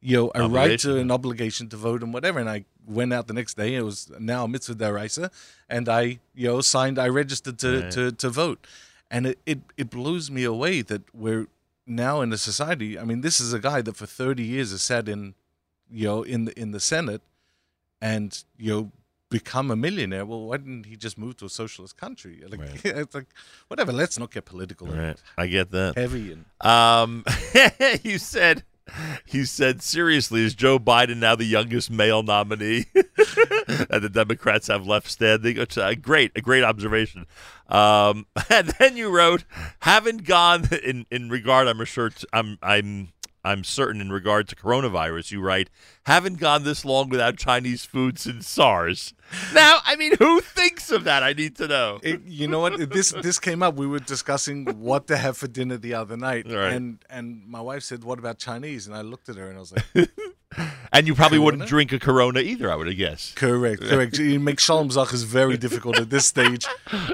you 0.00 0.16
know 0.16 0.32
a 0.34 0.48
right 0.48 0.78
to 0.80 0.96
an 0.98 1.10
obligation 1.10 1.68
to 1.68 1.76
vote 1.76 2.02
and 2.02 2.14
whatever. 2.14 2.38
And 2.40 2.48
I 2.48 2.64
went 2.86 3.12
out 3.12 3.26
the 3.26 3.34
next 3.34 3.54
day. 3.58 3.74
It 3.74 3.84
was 3.84 4.10
now 4.18 4.46
mitzvah 4.46 4.76
deraisa, 4.76 5.30
and 5.68 5.88
I 5.90 6.02
you 6.34 6.48
know 6.48 6.62
signed. 6.62 6.98
I 6.98 7.08
registered 7.08 7.58
to 7.58 7.68
Right. 7.82 7.90
to, 7.92 8.12
to 8.12 8.28
vote, 8.30 8.66
and 9.10 9.26
it, 9.26 9.38
it 9.44 9.60
it 9.76 9.90
blows 9.90 10.30
me 10.30 10.42
away 10.44 10.80
that 10.82 11.02
we're 11.14 11.46
now 11.96 12.20
in 12.20 12.32
a 12.32 12.38
society. 12.38 12.98
I 12.98 13.04
mean, 13.04 13.20
this 13.20 13.40
is 13.40 13.52
a 13.52 13.58
guy 13.58 13.82
that 13.82 13.96
for 13.96 14.06
thirty 14.06 14.44
years 14.44 14.70
has 14.70 14.82
sat 14.82 15.08
in 15.08 15.34
you 15.90 16.06
know 16.08 16.22
in 16.22 16.46
the 16.46 16.58
in 16.58 16.72
the 16.72 16.80
Senate 16.80 17.22
and 18.00 18.42
you 18.58 18.72
know 18.72 18.92
become 19.32 19.70
a 19.70 19.76
millionaire. 19.76 20.26
Well, 20.26 20.44
why 20.46 20.58
didn't 20.58 20.84
he 20.86 20.96
just 20.96 21.16
move 21.18 21.36
to 21.38 21.46
a 21.46 21.48
socialist 21.48 21.96
country? 21.96 22.42
Like 22.46 22.60
Right. 22.60 22.84
it's 22.84 23.14
like 23.14 23.26
whatever. 23.68 23.92
Let's 23.92 24.18
not 24.18 24.30
get 24.30 24.44
political 24.44 24.86
Right. 24.86 25.16
I 25.36 25.46
get 25.46 25.70
that. 25.70 25.96
heavy 25.96 26.32
and 26.32 26.44
Um, 26.60 27.24
you 28.02 28.18
said, 28.18 28.62
you 29.30 29.44
said 29.46 29.82
seriously, 29.82 30.44
is 30.44 30.54
Joe 30.54 30.78
Biden 30.78 31.16
now 31.16 31.34
the 31.34 31.44
youngest 31.44 31.90
male 31.90 32.22
nominee 32.22 32.84
that 33.66 33.98
the 34.02 34.10
Democrats 34.10 34.66
have 34.68 34.86
left 34.86 35.08
standing? 35.10 35.56
It's 35.58 35.76
a 35.76 35.94
great, 35.96 36.32
a 36.36 36.40
great 36.40 36.64
observation. 36.64 37.26
Um, 37.68 38.26
and 38.50 38.68
then 38.78 38.96
you 38.96 39.10
wrote, 39.10 39.44
haven't 39.80 40.24
gone 40.24 40.68
in 40.84 41.06
in 41.10 41.28
regard. 41.30 41.68
I'm 41.68 41.84
sure. 41.84 42.10
I'm 42.32 42.58
I'm. 42.62 43.08
I'm 43.44 43.64
certain 43.64 44.00
in 44.00 44.12
regard 44.12 44.46
to 44.50 44.54
coronavirus, 44.54 45.32
you 45.32 45.40
write, 45.40 45.68
haven't 46.04 46.38
gone 46.38 46.62
this 46.62 46.84
long 46.84 47.08
without 47.08 47.36
Chinese 47.36 47.84
food 47.84 48.16
since 48.16 48.46
SARS. 48.46 49.14
Now, 49.52 49.78
I 49.84 49.96
mean, 49.96 50.12
who 50.16 50.40
thinks 50.40 50.92
of 50.92 51.02
that? 51.02 51.24
I 51.24 51.32
need 51.32 51.56
to 51.56 51.66
know. 51.66 51.98
It, 52.04 52.22
you 52.24 52.46
know 52.46 52.60
what? 52.60 52.88
This 52.90 53.10
this 53.10 53.40
came 53.40 53.60
up. 53.60 53.74
We 53.74 53.88
were 53.88 53.98
discussing 53.98 54.66
what 54.78 55.08
to 55.08 55.16
have 55.16 55.36
for 55.36 55.48
dinner 55.48 55.76
the 55.76 55.94
other 55.94 56.16
night, 56.16 56.46
Right. 56.48 56.72
and 56.72 57.04
and 57.10 57.44
my 57.48 57.60
wife 57.60 57.82
said, 57.82 58.04
"What 58.04 58.20
about 58.20 58.38
Chinese?" 58.38 58.86
And 58.86 58.94
I 58.94 59.00
looked 59.00 59.28
at 59.28 59.34
her 59.34 59.48
and 59.48 59.56
I 59.56 59.60
was 59.60 59.72
like, 59.72 60.08
And 60.92 61.06
you 61.06 61.14
probably 61.14 61.38
wouldn't 61.38 61.66
drink 61.66 61.92
a 61.92 61.98
Corona 61.98 62.40
either, 62.40 62.70
I 62.70 62.76
would 62.76 62.94
guess. 62.96 63.32
"Correct, 63.34 63.82
correct." 63.88 64.18
You 64.18 64.38
make 64.38 64.60
Shalom 64.60 64.90
Zach 64.90 65.12
is 65.12 65.22
very 65.22 65.56
difficult 65.56 65.98
at 65.98 66.10
this 66.10 66.26
stage, 66.26 66.66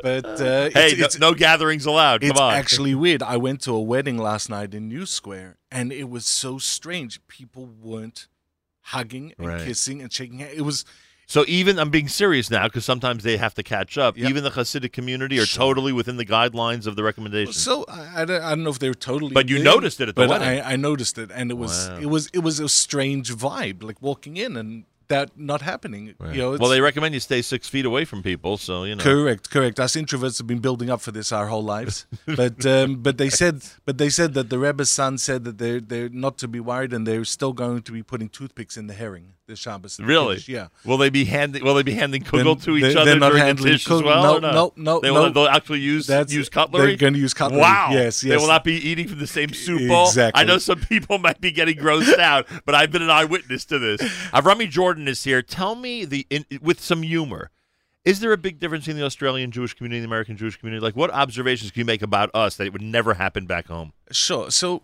but 0.03 0.25
uh, 0.27 0.71
Hey, 0.71 0.91
it's, 0.93 0.99
no, 0.99 1.05
it's, 1.05 1.19
no 1.21 1.35
gatherings 1.35 1.87
allowed. 1.87 2.21
Come 2.23 2.31
it's 2.31 2.41
on. 2.41 2.55
actually 2.55 2.95
weird. 2.95 3.23
I 3.23 3.37
went 3.37 3.61
to 3.63 3.75
a 3.75 3.81
wedding 3.81 4.19
last 4.19 4.51
night 4.51 4.75
in 4.75 4.89
New 4.89 5.07
Square, 5.07 5.59
and 5.71 5.93
it 5.93 6.09
was 6.11 6.27
so 6.27 6.59
strange. 6.59 7.21
People 7.29 7.67
weren't 7.67 8.27
hugging 8.81 9.33
and 9.39 9.47
Right. 9.47 9.65
kissing 9.67 10.01
and 10.03 10.13
shaking 10.13 10.39
hands. 10.39 10.55
It 10.57 10.63
was 10.63 10.85
so 11.31 11.45
even 11.47 11.79
I'm 11.79 11.91
being 11.91 12.09
serious 12.09 12.51
now 12.51 12.65
because 12.67 12.85
sometimes 12.85 13.23
they 13.23 13.37
have 13.37 13.55
to 13.55 13.63
catch 13.63 13.97
up. 13.99 14.17
Yep. 14.17 14.29
Even 14.31 14.43
the 14.45 14.51
Hasidic 14.51 14.93
community 14.93 15.39
are 15.39 15.47
Sure. 15.47 15.67
totally 15.67 15.93
within 15.93 16.17
the 16.17 16.25
guidelines 16.27 16.87
of 16.87 16.97
the 16.97 17.03
recommendation. 17.05 17.53
So 17.53 17.85
I, 17.87 18.23
I, 18.23 18.25
don't, 18.25 18.43
I 18.43 18.49
don't 18.51 18.65
know 18.65 18.71
if 18.71 18.79
they 18.81 18.89
were 18.89 18.95
totally. 18.95 19.35
But 19.35 19.49
you 19.51 19.59
in, 19.59 19.63
noticed 19.63 20.01
it 20.01 20.09
at 20.09 20.17
the 20.17 20.23
but 20.27 20.31
wedding. 20.31 20.61
I, 20.61 20.73
I 20.73 20.77
noticed 20.77 21.19
it, 21.19 21.31
and 21.33 21.51
it 21.51 21.59
was 21.59 21.89
Wow. 21.89 21.99
it 22.01 22.07
was 22.07 22.31
it 22.33 22.41
was 22.41 22.59
a 22.61 22.69
strange 22.69 23.33
vibe, 23.35 23.83
like 23.83 24.01
walking 24.03 24.37
in, 24.39 24.57
and 24.57 24.85
that 25.09 25.39
not 25.39 25.63
happening. 25.63 26.15
You 26.33 26.39
know, 26.39 26.51
well, 26.59 26.69
they 26.71 26.81
recommend 26.81 27.15
you 27.15 27.21
stay 27.21 27.43
six 27.43 27.69
feet 27.69 27.85
away 27.87 28.05
from 28.05 28.23
people, 28.23 28.57
so 28.57 28.85
you 28.85 28.95
know. 28.95 29.03
Correct, 29.03 29.51
correct. 29.51 29.81
Us 29.81 29.97
introverts 29.97 30.39
have 30.39 30.47
been 30.47 30.61
building 30.61 30.91
up 30.91 31.01
for 31.01 31.13
this 31.13 31.33
our 31.33 31.47
whole 31.47 31.65
lives, 31.65 32.07
but 32.27 32.65
um, 32.67 32.97
but 33.03 33.19
they 33.19 33.31
said 33.31 33.63
but 33.85 33.99
they 33.99 34.11
said 34.11 34.35
that 34.35 34.51
the 34.51 34.59
Rebbe's 34.59 34.91
son 34.91 35.19
said 35.19 35.45
that 35.45 35.59
they're 35.59 35.81
they're 35.81 36.09
not 36.09 36.39
to 36.39 36.49
be 36.49 36.61
worried 36.61 36.93
and 36.93 37.07
they're 37.07 37.25
still 37.25 37.53
going 37.53 37.83
to 37.83 37.93
be 37.93 38.03
putting 38.03 38.29
toothpicks 38.29 38.77
in 38.77 38.87
the 38.87 38.95
herring 38.95 39.35
the 39.47 39.57
Shabbos. 39.57 39.99
Really? 39.99 40.35
Kiddush, 40.35 40.49
Yeah. 40.51 40.67
Will 40.85 40.99
they 40.99 41.09
be 41.09 41.25
handing? 41.25 41.65
Will 41.65 41.73
they 41.73 41.83
be 41.83 41.95
handing 41.95 42.23
kugel 42.23 42.45
Then 42.45 42.57
to 42.59 42.77
each 42.77 42.83
they- 42.83 43.01
other 43.01 43.13
they're 43.13 43.19
during 43.19 43.35
the 43.35 43.45
handling 43.47 43.73
dish 43.73 43.91
as 43.91 44.03
well? 44.03 44.39
No, 44.43 44.51
no, 44.53 44.73
no, 44.77 45.01
They 45.01 45.11
will. 45.11 45.23
no. 45.23 45.31
They'll 45.31 45.49
actually 45.49 45.81
use 45.81 46.07
That's- 46.07 46.31
use 46.31 46.51
cutlery. 46.51 46.89
they're 46.89 46.97
gonna 46.99 47.17
use 47.17 47.33
cutlery. 47.33 47.63
Wow. 47.63 47.89
Yes, 47.93 48.23
yes. 48.23 48.31
They 48.31 48.37
will 48.37 48.47
not 48.53 48.63
be 48.63 48.75
eating 48.75 49.09
from 49.09 49.19
the 49.21 49.27
same 49.27 49.55
soup 49.55 49.89
bowl. 49.89 50.09
Exactly. 50.09 50.39
I 50.43 50.45
know 50.45 50.59
some 50.59 50.81
people 50.81 51.17
might 51.19 51.41
be 51.41 51.51
getting 51.51 51.79
grossed 51.79 52.19
out, 52.19 52.47
but 52.67 52.75
I've 52.75 52.93
been 52.93 53.01
an 53.01 53.09
eyewitness 53.09 53.65
to 53.67 53.79
this. 53.79 54.03
Avrami 54.33 54.69
Jordan 54.69 54.98
is 55.07 55.23
here. 55.25 55.43
Tell 55.43 55.75
me 55.75 56.05
the 56.05 56.27
in, 56.31 56.45
with 56.61 56.81
some 56.81 57.03
humor. 57.03 57.51
Is 58.05 58.21
there 58.21 58.33
a 58.33 58.39
big 58.39 58.59
difference 58.59 58.89
in 58.89 58.97
the 58.97 59.05
Australian 59.05 59.51
Jewish 59.51 59.75
community 59.75 59.99
and 59.99 60.05
the 60.05 60.09
American 60.09 60.37
Jewish 60.37 60.57
community? 60.57 60.83
Like, 60.83 60.97
what 60.97 61.11
observations 61.11 61.71
can 61.71 61.81
you 61.81 61.85
make 61.85 62.01
about 62.01 62.31
us 62.33 62.57
that 62.57 62.67
it 62.67 62.73
would 62.73 62.83
never 62.83 63.15
happen 63.15 63.45
back 63.45 63.67
home? 63.67 63.93
Sure. 64.11 64.51
So, 64.51 64.83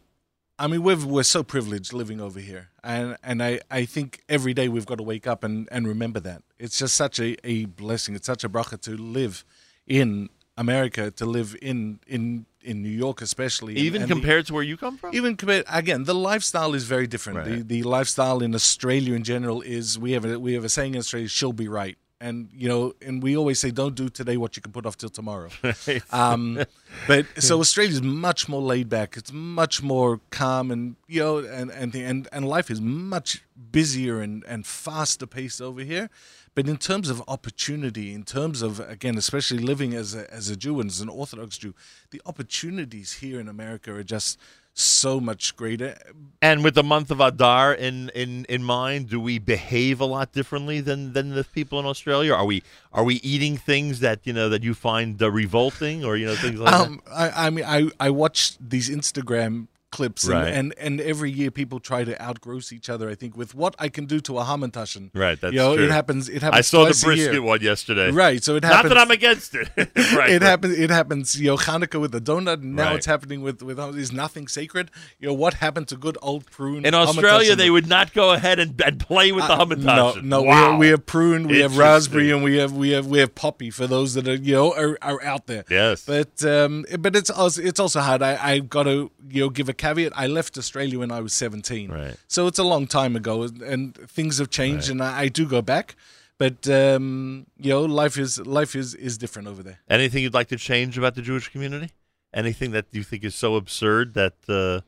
I 0.59 0.67
mean, 0.67 0.83
we're 0.83 1.05
we're 1.05 1.23
so 1.23 1.43
privileged 1.43 1.93
living 1.93 2.21
over 2.21 2.39
here, 2.39 2.71
and 2.83 3.17
and 3.23 3.43
I, 3.43 3.61
I 3.71 3.87
think 3.87 4.23
every 4.29 4.53
day 4.53 4.69
we've 4.69 4.87
got 4.87 4.99
to 4.99 5.05
wake 5.05 5.27
up 5.27 5.43
and, 5.43 5.69
and 5.73 5.89
remember 5.89 6.21
that 6.21 6.43
it's 6.59 6.79
just 6.79 6.95
such 6.97 7.19
a, 7.19 7.37
a 7.47 7.65
blessing. 7.65 8.15
It's 8.15 8.27
such 8.27 8.45
a 8.45 8.49
bracha 8.49 8.81
to 8.83 8.97
live 8.97 9.45
in 9.87 10.29
America, 10.57 11.11
to 11.11 11.25
live 11.27 11.57
in 11.61 12.01
in 12.07 12.47
in 12.65 12.83
New 12.83 12.89
York, 13.05 13.23
especially. 13.23 13.75
Even 13.77 14.03
and 14.03 14.11
the- 14.11 14.15
compared 14.15 14.47
to 14.47 14.55
where 14.55 14.63
you 14.63 14.77
come 14.77 14.97
from? 14.97 15.15
even 15.15 15.37
compared 15.37 15.65
again, 15.71 16.05
the 16.05 16.15
lifestyle 16.15 16.75
is 16.75 16.85
very 16.85 17.07
different. 17.07 17.39
Right. 17.39 17.69
The 17.69 17.83
the 17.83 17.83
lifestyle 17.83 18.43
in 18.43 18.55
Australia 18.55 19.15
in 19.15 19.23
general 19.25 19.61
is 19.63 19.99
we 19.99 20.13
have 20.13 20.25
a 20.25 20.39
we 20.39 20.55
have 20.55 20.65
a 20.65 20.69
saying 20.69 20.95
in 20.95 21.01
Australia, 21.01 21.29
"She'll 21.29 21.53
be 21.53 21.69
right." 21.69 21.97
And 22.21 22.49
you 22.55 22.69
know, 22.69 22.95
and 23.07 23.23
we 23.23 23.37
always 23.37 23.59
say, 23.61 23.71
"Don't 23.71 23.95
do 23.95 24.09
today 24.09 24.37
what 24.37 24.57
you 24.57 24.63
can 24.63 24.73
put 24.73 24.87
off 24.87 24.97
till 24.97 25.11
tomorrow." 25.11 25.51
um, 26.11 26.65
but 27.07 27.27
so 27.39 27.61
Australia 27.61 27.93
is 27.93 28.03
much 28.03 28.49
more 28.49 28.63
laid 28.63 28.89
back. 28.89 29.17
It's 29.17 29.33
much 29.33 29.83
more 29.83 30.21
calm, 30.31 30.71
and 30.71 30.97
you 31.07 31.21
know, 31.21 31.39
and 31.39 31.71
and 31.71 31.93
the, 31.93 32.03
and 32.03 32.29
and 32.33 32.49
life 32.49 32.71
is 32.71 32.81
much 32.81 33.45
busier 33.73 34.21
and 34.21 34.43
and 34.47 34.65
faster 34.67 35.27
paced 35.27 35.61
over 35.61 35.83
here. 35.83 36.09
But 36.55 36.69
in 36.69 36.77
terms 36.77 37.11
of 37.11 37.23
opportunity, 37.27 38.15
in 38.15 38.23
terms 38.23 38.63
of 38.63 38.81
again, 38.81 39.19
especially 39.19 39.59
living 39.59 39.95
as 39.95 40.15
a 40.15 40.33
as 40.33 40.49
a 40.49 40.57
Jew 40.57 40.81
and 40.81 40.89
as 40.89 41.01
an 41.01 41.09
Orthodox 41.09 41.59
Jew, 41.59 41.75
the 42.11 42.23
opportunities 42.27 43.15
here 43.15 43.41
in 43.41 43.49
America 43.49 43.93
are 43.93 44.05
just 44.05 44.39
so 44.75 45.21
much 45.21 45.57
greater. 45.57 45.97
And 46.43 46.65
with 46.65 46.75
the 46.75 46.83
month 46.83 47.11
of 47.11 47.21
Adar 47.21 47.73
in, 47.73 48.11
in, 48.11 48.45
in 48.49 48.65
mind, 48.65 49.09
do 49.09 49.21
we 49.21 49.39
behave 49.39 50.01
a 50.01 50.05
lot 50.05 50.33
differently 50.33 50.81
than, 50.81 51.13
than 51.13 51.31
the 51.31 51.45
people 51.45 51.79
in 51.79 51.87
Australia? 51.87 52.35
Are 52.35 52.45
we 52.45 52.63
are 52.93 53.05
we 53.05 53.17
eating 53.17 53.57
things 53.57 54.01
that 54.01 54.21
you 54.25 54.33
know 54.33 54.49
that 54.49 54.63
you 54.63 54.75
find 54.75 55.21
uh, 55.23 55.31
revolting, 55.31 56.05
or 56.05 56.17
you 56.17 56.27
know 56.27 56.35
things 56.35 56.59
like 56.59 56.75
Um, 56.75 57.01
I, 57.11 57.47
I 57.47 57.51
mean, 57.51 57.65
I 57.65 57.91
I 58.01 58.11
watch 58.11 58.57
these 58.61 58.91
Instagram 58.91 59.69
clips, 59.97 60.23
and, 60.25 60.33
Right. 60.35 60.53
and 60.59 60.67
and 60.87 60.95
every 61.13 61.31
year 61.41 61.51
people 61.61 61.79
try 61.91 62.01
to 62.11 62.15
outgross 62.29 62.67
each 62.77 62.89
other. 62.95 63.07
I 63.15 63.17
think 63.21 63.33
with 63.43 63.53
what 63.63 63.73
I 63.87 63.89
can 63.97 64.05
do 64.15 64.19
to 64.29 64.33
a 64.43 64.45
hamantashen. 64.51 65.05
that? 65.13 65.19
Right, 65.27 65.39
that's 65.41 65.53
you 65.55 65.61
know, 65.63 65.73
true. 65.77 65.85
it 65.87 65.91
happens. 65.99 66.23
It 66.37 66.43
happens. 66.47 66.59
I 66.59 66.63
saw 66.73 66.81
the 66.93 66.99
brisket 67.07 67.43
one 67.53 67.61
yesterday. 67.73 68.09
Right, 68.25 68.41
so 68.47 68.51
it 68.57 68.65
happens. 68.65 68.91
Not 68.91 68.95
that 68.95 68.99
I'm 69.05 69.11
against 69.21 69.51
it. 69.61 69.69
right. 70.21 70.31
it 70.39 70.43
happens. 70.43 70.73
It 70.87 70.91
happens. 70.99 71.25
You 71.41 71.49
know, 71.51 71.57
Hanukkah 71.57 72.01
with 72.05 72.13
the 72.13 72.21
donut. 72.31 72.61
And 72.65 72.75
now 72.77 72.85
Right. 72.89 72.97
it's 72.97 73.07
happening 73.15 73.41
with 73.47 73.59
with 73.63 73.79
is 74.05 74.13
nothing 74.25 74.47
sacred. 74.49 74.87
You 75.21 75.27
know 75.29 75.35
what 75.45 75.55
happened 75.65 75.87
to 75.93 75.97
good 76.07 76.19
old 76.23 76.43
prune? 76.57 76.85
In 76.85 76.95
Australia, 76.95 77.55
they 77.63 77.71
would 77.77 77.89
not 77.97 78.13
go 78.15 78.27
ahead 78.37 78.59
and, 78.59 78.73
and 78.89 78.99
play 79.11 79.29
with 79.37 79.47
the 79.47 79.53
Uh, 79.55 79.65
hamantaschen. 79.65 80.23
No, 80.25 80.39
no, 80.39 80.43
we, 80.43 80.49
wow. 80.49 80.71
have, 80.71 80.79
we 80.83 80.89
have 80.95 81.03
prune, 81.07 81.43
we 81.55 81.61
have 81.65 81.77
raspberry, 81.79 82.31
and 82.35 82.43
we 82.49 82.57
have 82.63 82.73
we 82.73 82.89
have 82.97 83.07
we 83.15 83.19
have 83.25 83.33
poppy 83.47 83.71
for 83.79 83.87
those 83.95 84.15
that 84.17 84.27
are 84.33 84.41
you 84.49 84.55
know 84.59 84.69
are, 84.83 84.99
are 85.11 85.21
out 85.33 85.47
there. 85.47 85.65
Yes. 85.71 86.05
but 86.13 86.35
um, 86.45 86.85
but 87.05 87.13
it's 87.21 87.31
also 87.31 87.59
it's 87.63 87.81
also 87.85 88.01
hard. 88.09 88.23
I 88.23 88.33
I 88.53 88.59
got 88.77 88.85
to 88.85 89.11
you 89.29 89.43
know 89.43 89.51
give 89.51 89.69
a 89.69 89.75
caveat. 89.75 90.13
I 90.17 90.27
left 90.27 90.59
Australia 90.59 90.99
when 90.99 91.11
I 91.11 91.21
was 91.21 91.33
seventeen, 91.33 91.91
Right. 91.91 92.17
So 92.29 92.47
it's 92.47 92.59
a 92.59 92.65
long 92.65 92.87
time 92.87 93.17
ago, 93.17 93.43
and, 93.43 93.95
things 93.95 94.39
have 94.39 94.51
changed, 94.51 94.91
and 94.91 95.03
I, 95.03 95.23
I 95.23 95.29
do 95.29 95.47
go 95.47 95.63
back. 95.63 95.97
But 96.39 96.69
um, 96.69 97.47
you 97.59 97.71
know, 97.71 97.83
life 97.83 98.19
is 98.19 98.41
life 98.41 98.75
is 98.75 98.95
is 98.95 99.17
different 99.19 99.49
over 99.49 99.63
there. 99.63 99.79
Anything 99.89 100.23
you'd 100.23 100.35
like 100.35 100.49
to 100.49 100.57
change 100.57 100.99
about 100.99 101.15
the 101.15 101.23
Jewish 101.23 101.49
community? 101.49 101.93
Anything 102.33 102.73
that 102.73 102.87
you 102.91 103.05
think 103.05 103.23
is 103.25 103.35
so 103.35 103.55
absurd 103.55 104.15
that 104.15 104.35
uh, 104.49 104.81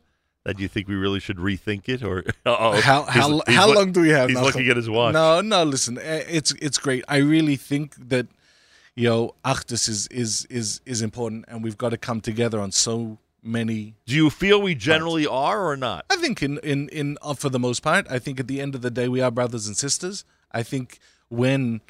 that 0.44 0.58
you 0.58 0.66
think 0.66 0.88
we 0.88 0.96
really 0.96 1.20
should 1.20 1.36
rethink 1.36 1.88
it? 1.88 2.02
Or 2.02 2.24
oh, 2.46 2.80
how 2.80 3.02
how, 3.04 3.40
how 3.46 3.72
long 3.72 3.92
do 3.92 4.00
we 4.00 4.08
have? 4.08 4.28
He's 4.28 4.38
Nachum? 4.38 4.44
looking 4.44 4.68
at 4.68 4.76
his 4.76 4.90
watch. 4.90 5.12
No, 5.12 5.40
no. 5.40 5.62
Listen, 5.62 5.98
eh, 5.98 6.24
it's 6.28 6.52
it's 6.60 6.78
great. 6.78 7.04
I 7.06 7.18
really 7.18 7.56
think 7.56 7.94
that 8.08 8.26
you 8.96 9.08
know 9.08 9.34
Achdus 9.44 9.88
is 9.88 10.08
is 10.08 10.46
is 10.50 10.80
is 10.84 11.00
important, 11.00 11.44
and 11.46 11.62
we've 11.62 11.78
got 11.78 11.90
to 11.90 11.98
come 11.98 12.20
together 12.20 12.58
on 12.58 12.72
so 12.72 13.18
many. 13.46 13.94
Do 14.06 14.14
you 14.14 14.30
feel 14.30 14.60
we 14.60 14.74
generally 14.74 15.26
are 15.26 15.70
or 15.70 15.76
not? 15.76 16.04
I 16.10 16.16
think 16.16 16.42
in 16.42 16.58
in 16.58 16.88
in 16.88 17.18
uh, 17.22 17.34
for 17.34 17.48
the 17.48 17.58
most 17.58 17.80
part, 17.82 18.06
I 18.10 18.18
think 18.18 18.40
at 18.40 18.48
the 18.48 18.60
end 18.60 18.74
of 18.74 18.82
the 18.82 18.90
day, 18.90 19.08
we 19.08 19.20
are 19.20 19.30
brothers 19.30 19.66
and 19.66 19.76
sisters. 19.76 20.24
I 20.52 20.62
think 20.62 20.98
when 21.28 21.80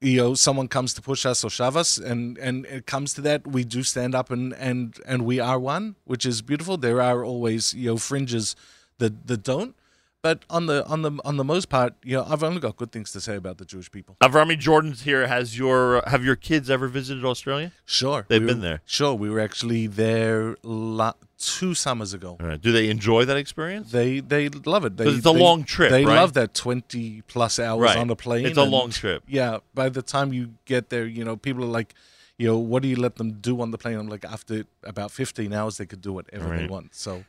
you 0.00 0.16
know 0.16 0.34
someone 0.34 0.68
comes 0.68 0.94
to 0.94 1.02
push 1.02 1.24
us 1.24 1.44
or 1.44 1.50
shove 1.50 1.76
us, 1.76 1.98
and 1.98 2.38
and 2.38 2.66
it 2.66 2.86
comes 2.86 3.14
to 3.14 3.20
that, 3.22 3.46
we 3.46 3.64
do 3.64 3.82
stand 3.82 4.14
up 4.14 4.30
and 4.30 4.52
and 4.54 4.98
and 5.06 5.24
we 5.24 5.40
are 5.40 5.58
one, 5.58 5.96
which 6.04 6.26
is 6.26 6.42
beautiful. 6.42 6.76
There 6.76 7.00
are 7.00 7.24
always 7.24 7.74
you 7.74 7.90
know 7.90 7.96
fringes 7.96 8.56
that 8.98 9.26
that 9.26 9.42
don't. 9.42 9.74
But 10.22 10.44
on 10.50 10.66
the 10.66 10.84
on 10.86 11.00
the 11.00 11.12
on 11.24 11.38
the 11.38 11.44
most 11.44 11.70
part, 11.70 11.94
you 12.04 12.14
know, 12.16 12.26
I've 12.28 12.42
only 12.42 12.60
got 12.60 12.76
good 12.76 12.92
things 12.92 13.10
to 13.12 13.20
say 13.22 13.36
about 13.36 13.56
the 13.56 13.64
Jewish 13.64 13.90
people. 13.90 14.16
Avrami 14.22 14.58
Jordan's 14.58 15.02
here. 15.02 15.26
Has 15.26 15.56
your 15.56 16.02
have 16.06 16.22
your 16.22 16.36
kids 16.36 16.68
ever 16.68 16.88
visited 16.88 17.24
Australia? 17.24 17.72
Sure, 17.86 18.26
They've 18.28 18.40
we 18.42 18.46
been 18.48 18.58
were- 18.58 18.62
there. 18.62 18.82
Sure, 18.84 19.14
we 19.14 19.30
were 19.30 19.40
actually 19.40 19.86
there 19.86 20.56
la- 20.62 21.14
two 21.38 21.72
summers 21.72 22.12
ago. 22.12 22.36
All 22.38 22.46
right. 22.48 22.60
Do 22.60 22.70
they 22.70 22.90
enjoy 22.90 23.24
that 23.24 23.38
experience? 23.38 23.92
They 23.92 24.20
they 24.20 24.50
love 24.50 24.84
it. 24.84 24.98
They, 24.98 25.06
it's 25.08 25.24
a 25.24 25.32
they- 25.32 25.38
long 25.40 25.64
trip, 25.64 25.90
They 25.90 26.04
right? 26.04 26.16
love 26.16 26.34
that 26.34 26.52
twenty 26.52 27.22
plus 27.22 27.58
hours 27.58 27.80
Right. 27.80 27.96
on 27.96 28.10
a 28.10 28.16
plane. 28.16 28.44
It's 28.44 28.58
a 28.58 28.62
and- 28.62 28.70
long 28.70 28.90
trip. 28.90 29.22
Yeah. 29.26 29.58
By 29.72 29.88
the 29.88 30.02
time 30.02 30.34
you 30.34 30.52
get 30.66 30.90
there, 30.90 31.06
you 31.06 31.24
know, 31.24 31.38
people 31.38 31.64
are 31.64 31.68
like, 31.68 31.94
you 32.40 32.46
know, 32.46 32.56
what 32.56 32.80
do 32.82 32.88
you 32.88 32.96
let 32.96 33.16
them 33.16 33.32
do 33.32 33.60
on 33.60 33.70
the 33.70 33.76
plane? 33.76 33.98
I'm 33.98 34.08
like, 34.08 34.24
after 34.24 34.64
about 34.82 35.10
fifteen 35.10 35.52
hours, 35.52 35.76
they 35.76 35.84
could 35.84 36.00
do 36.00 36.14
whatever 36.14 36.56
they 36.56 36.66
want. 36.66 36.94
So 36.94 37.24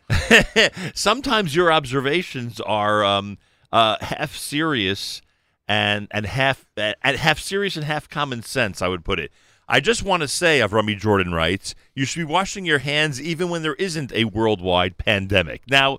Sometimes 0.96 1.54
your 1.54 1.70
observations 1.70 2.62
are 2.62 3.04
um, 3.04 3.38
uh, 3.74 3.98
half 4.00 4.38
serious 4.38 5.22
and 5.68 6.08
and 6.12 6.26
half 6.26 6.66
uh, 6.78 6.94
half 7.04 7.40
serious 7.40 7.76
and 7.76 7.84
half 7.84 8.08
common 8.08 8.42
sense. 8.42 8.82
I 8.82 8.88
would 8.88 9.04
put 9.04 9.20
it. 9.20 9.34
I 9.68 9.82
just 9.82 10.02
want 10.02 10.22
to 10.22 10.30
say, 10.30 10.60
Avrami 10.60 10.98
Jordan 10.98 11.34
writes, 11.34 11.76
you 11.94 12.06
should 12.06 12.20
be 12.20 12.24
washing 12.24 12.64
your 12.66 12.80
hands 12.80 13.22
even 13.22 13.50
when 13.50 13.64
there 13.64 13.76
isn't 13.76 14.14
a 14.14 14.26
worldwide 14.26 14.98
pandemic. 14.98 15.64
Now, 15.70 15.98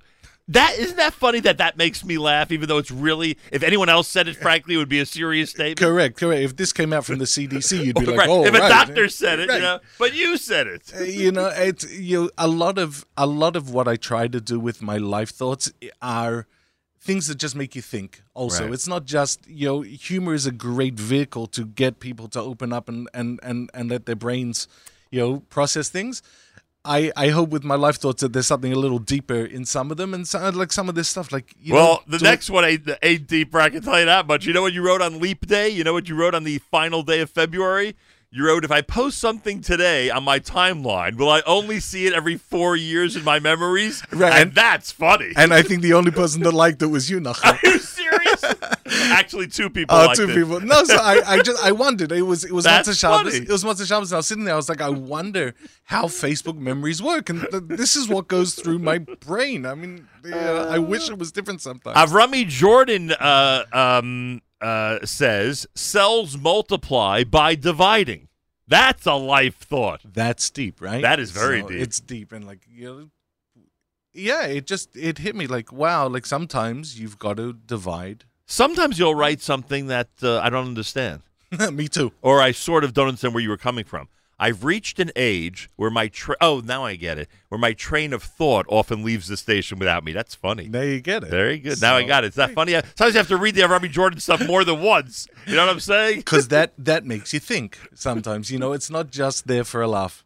that 0.48 0.74
isn't 0.78 0.96
that 0.96 1.14
funny 1.14 1.40
that 1.40 1.58
that 1.58 1.76
makes 1.76 2.04
me 2.04 2.18
laugh, 2.18 2.50
even 2.50 2.68
though 2.68 2.78
it's 2.78 2.90
really. 2.90 3.38
If 3.52 3.62
anyone 3.62 3.88
else 3.88 4.08
said 4.08 4.26
it, 4.28 4.36
frankly, 4.36 4.74
it 4.74 4.78
would 4.78 4.88
be 4.88 4.98
a 5.00 5.06
serious 5.06 5.50
statement. 5.50 5.78
correct, 5.78 6.16
correct. 6.18 6.42
If 6.42 6.56
this 6.56 6.72
came 6.72 6.92
out 6.92 7.04
from 7.04 7.18
the 7.18 7.24
CDC, 7.26 7.84
you'd 7.86 7.96
be 7.96 8.06
like, 8.06 8.18
Right. 8.18 8.28
oh, 8.28 8.44
if 8.44 8.54
a 8.54 8.58
right. 8.58 8.68
doctor 8.68 9.08
said 9.08 9.38
it, 9.38 9.48
Right. 9.48 9.56
you 9.56 9.62
know, 9.62 9.78
but 9.98 10.14
you 10.14 10.36
said 10.36 10.66
it. 10.66 10.92
Uh, 10.98 11.04
you 11.04 11.30
know 11.32 11.46
it's 11.54 11.90
you 11.96 12.22
know, 12.24 12.30
a 12.36 12.48
lot 12.48 12.76
of 12.78 13.06
a 13.16 13.26
lot 13.26 13.54
of 13.56 13.72
what 13.72 13.86
i 13.86 13.96
try 13.96 14.26
to 14.26 14.40
do 14.40 14.58
with 14.58 14.82
my 14.82 14.96
life 14.96 15.30
thoughts 15.30 15.70
are 16.00 16.46
things 17.00 17.26
that 17.28 17.36
just 17.36 17.54
make 17.56 17.74
you 17.74 17.82
think 17.82 18.22
also 18.34 18.64
Right. 18.64 18.72
it's 18.74 18.86
not 18.88 19.04
just 19.06 19.46
you 19.48 19.66
know 19.66 19.80
humor 19.82 20.34
is 20.34 20.46
a 20.46 20.52
great 20.52 20.94
vehicle 20.94 21.46
to 21.48 21.64
get 21.64 21.98
people 22.00 22.28
to 22.28 22.40
open 22.40 22.72
up 22.72 22.88
and 22.88 23.08
and 23.14 23.38
and, 23.42 23.70
and 23.74 23.90
let 23.90 24.06
their 24.06 24.16
brains 24.16 24.68
you 25.10 25.20
know 25.20 25.40
process 25.50 25.88
things 25.88 26.22
I, 26.84 27.12
I 27.16 27.28
hope 27.28 27.50
with 27.50 27.62
my 27.62 27.76
life 27.76 27.96
thoughts 27.96 28.22
that 28.22 28.32
there's 28.32 28.46
something 28.48 28.72
a 28.72 28.76
little 28.76 28.98
deeper 28.98 29.36
in 29.44 29.64
some 29.64 29.90
of 29.92 29.96
them 29.98 30.14
and 30.14 30.26
so, 30.26 30.48
like 30.50 30.72
some 30.72 30.88
of 30.88 30.94
this 30.96 31.08
stuff 31.08 31.30
like 31.30 31.54
you 31.60 31.74
well, 31.74 32.02
know, 32.08 32.18
the 32.18 32.24
next 32.24 32.50
one 32.50 32.64
ain't, 32.64 32.88
ain't 33.02 33.28
deeper. 33.28 33.60
I 33.60 33.70
can 33.70 33.82
tell 33.82 33.98
you 34.00 34.06
that 34.06 34.26
much. 34.26 34.46
You 34.46 34.52
know 34.52 34.62
what 34.62 34.72
you 34.72 34.82
wrote 34.84 35.00
on 35.00 35.20
Leap 35.20 35.46
Day? 35.46 35.68
You 35.68 35.84
know 35.84 35.92
what 35.92 36.08
you 36.08 36.16
wrote 36.16 36.34
on 36.34 36.42
the 36.44 36.58
final 36.58 37.02
day 37.04 37.20
of 37.20 37.30
February? 37.30 37.94
You 38.34 38.46
wrote, 38.46 38.64
if 38.64 38.70
I 38.70 38.80
post 38.80 39.18
something 39.18 39.60
today 39.60 40.08
on 40.08 40.24
my 40.24 40.40
timeline, 40.40 41.16
will 41.18 41.28
I 41.28 41.42
only 41.46 41.80
see 41.80 42.06
it 42.06 42.14
every 42.14 42.38
four 42.38 42.74
years 42.76 43.14
in 43.14 43.24
my 43.24 43.38
memories? 43.38 44.02
Right, 44.10 44.32
And, 44.32 44.42
and- 44.48 44.54
that's 44.54 44.90
funny. 44.90 45.32
and 45.36 45.52
I 45.52 45.60
think 45.62 45.82
the 45.82 45.92
only 45.92 46.10
person 46.12 46.42
that 46.42 46.52
liked 46.52 46.80
it 46.82 46.86
was 46.86 47.10
you 47.10 47.20
Nachum. 47.20 47.58
Are 48.26 48.30
you 48.30 48.36
serious? 48.36 48.58
Actually, 49.12 49.46
two 49.48 49.70
people 49.70 49.96
Oh, 49.96 50.06
liked 50.06 50.18
two 50.18 50.28
it. 50.30 50.34
people. 50.34 50.60
No, 50.60 50.84
so 50.84 50.96
I, 50.96 51.20
I 51.26 51.42
just 51.42 51.62
I 51.64 51.72
wondered. 51.72 52.12
It 52.12 52.22
was 52.22 52.44
it 52.44 52.52
was 52.52 52.64
That's 52.64 52.88
Matzah 52.88 52.98
Shabbos. 53.00 53.32
funny. 53.32 53.44
It 53.44 53.50
was 53.52 53.64
Matzah 53.64 53.86
Shabbos. 53.86 54.10
And 54.12 54.16
I 54.16 54.18
was 54.18 54.26
sitting 54.26 54.44
there. 54.44 54.54
I 54.54 54.56
was 54.56 54.68
like, 54.68 54.80
I 54.80 54.88
wonder 54.90 55.54
how 55.84 56.04
Facebook 56.06 56.56
memories 56.56 57.02
work, 57.02 57.28
and 57.30 57.46
th- 57.50 57.64
this 57.66 57.96
is 57.96 58.08
what 58.08 58.28
goes 58.28 58.54
through 58.54 58.78
my 58.78 58.98
brain. 58.98 59.66
I 59.66 59.74
mean, 59.74 60.08
uh, 60.32 60.68
I 60.70 60.78
wish 60.78 61.08
it 61.10 61.18
was 61.18 61.32
different 61.32 61.60
sometimes. 61.60 61.96
Avrami 61.96 62.46
Jordan 62.46 63.12
uh, 63.12 63.64
um, 63.72 64.42
uh, 64.60 64.98
says, 65.04 65.66
cells 65.74 66.36
multiply 66.36 67.24
by 67.24 67.54
dividing. 67.54 68.28
That's 68.68 69.04
a 69.06 69.14
life 69.14 69.56
thought. 69.56 70.00
That's 70.04 70.48
deep, 70.48 70.80
right? 70.80 71.02
That 71.02 71.18
is 71.20 71.30
very 71.30 71.60
So 71.62 71.68
deep. 71.68 71.80
It's 71.80 72.00
deep, 72.00 72.32
and 72.32 72.46
like 72.46 72.60
you 72.70 72.84
know, 72.86 73.10
yeah, 74.14 74.46
it 74.46 74.66
just 74.66 74.96
it 74.96 75.18
hit 75.18 75.34
me 75.36 75.46
like 75.46 75.72
wow. 75.72 76.06
Like 76.08 76.26
sometimes 76.26 76.98
you've 77.00 77.18
got 77.18 77.36
to 77.38 77.52
divide. 77.52 78.24
Sometimes 78.46 78.98
you'll 78.98 79.14
write 79.14 79.40
something 79.40 79.86
that 79.86 80.08
uh, 80.22 80.38
I 80.40 80.50
don't 80.50 80.66
understand, 80.66 81.22
Me 81.72 81.88
too. 81.88 82.12
or 82.20 82.40
I 82.42 82.52
sort 82.52 82.84
of 82.84 82.92
don't 82.92 83.08
understand 83.08 83.34
where 83.34 83.42
you 83.42 83.48
were 83.48 83.56
coming 83.56 83.84
from. 83.84 84.08
I've 84.38 84.64
reached 84.64 84.98
an 84.98 85.12
age 85.14 85.70
where 85.76 85.90
my 85.90 86.08
tra- 86.08 86.36
oh 86.40 86.60
now 86.64 86.84
I 86.84 86.96
get 86.96 87.16
it 87.16 87.28
where 87.48 87.60
my 87.60 87.74
train 87.74 88.12
of 88.12 88.24
thought 88.24 88.66
often 88.68 89.04
leaves 89.04 89.28
the 89.28 89.36
station 89.36 89.78
without 89.78 90.02
me. 90.02 90.12
That's 90.12 90.34
funny. 90.34 90.68
Now 90.68 90.80
you 90.80 91.00
get 91.00 91.22
it. 91.22 91.30
Very 91.30 91.58
good. 91.58 91.80
Now 91.80 91.94
I 91.94 92.02
got 92.02 92.24
it. 92.24 92.28
It's 92.28 92.36
not 92.36 92.50
funny. 92.50 92.72
Sometimes 92.72 93.14
you 93.14 93.18
have 93.18 93.28
to 93.28 93.36
read 93.36 93.54
the 93.54 93.68
Robbie 93.68 93.88
Jordan 93.88 94.18
stuff 94.18 94.44
more 94.44 94.64
than 94.64 94.82
once. 94.82 95.28
You 95.46 95.54
know 95.54 95.64
what 95.66 95.72
I'm 95.72 95.80
saying? 95.80 96.16
because 96.24 96.48
that 96.48 96.72
that 96.78 97.06
makes 97.06 97.32
you 97.32 97.38
think 97.38 97.78
sometimes 97.94 98.50
you 98.50 98.58
know 98.58 98.72
it's 98.72 98.90
not 98.90 99.10
just 99.10 99.46
there 99.46 99.64
for 99.64 99.80
a 99.80 99.86
laugh 99.88 100.24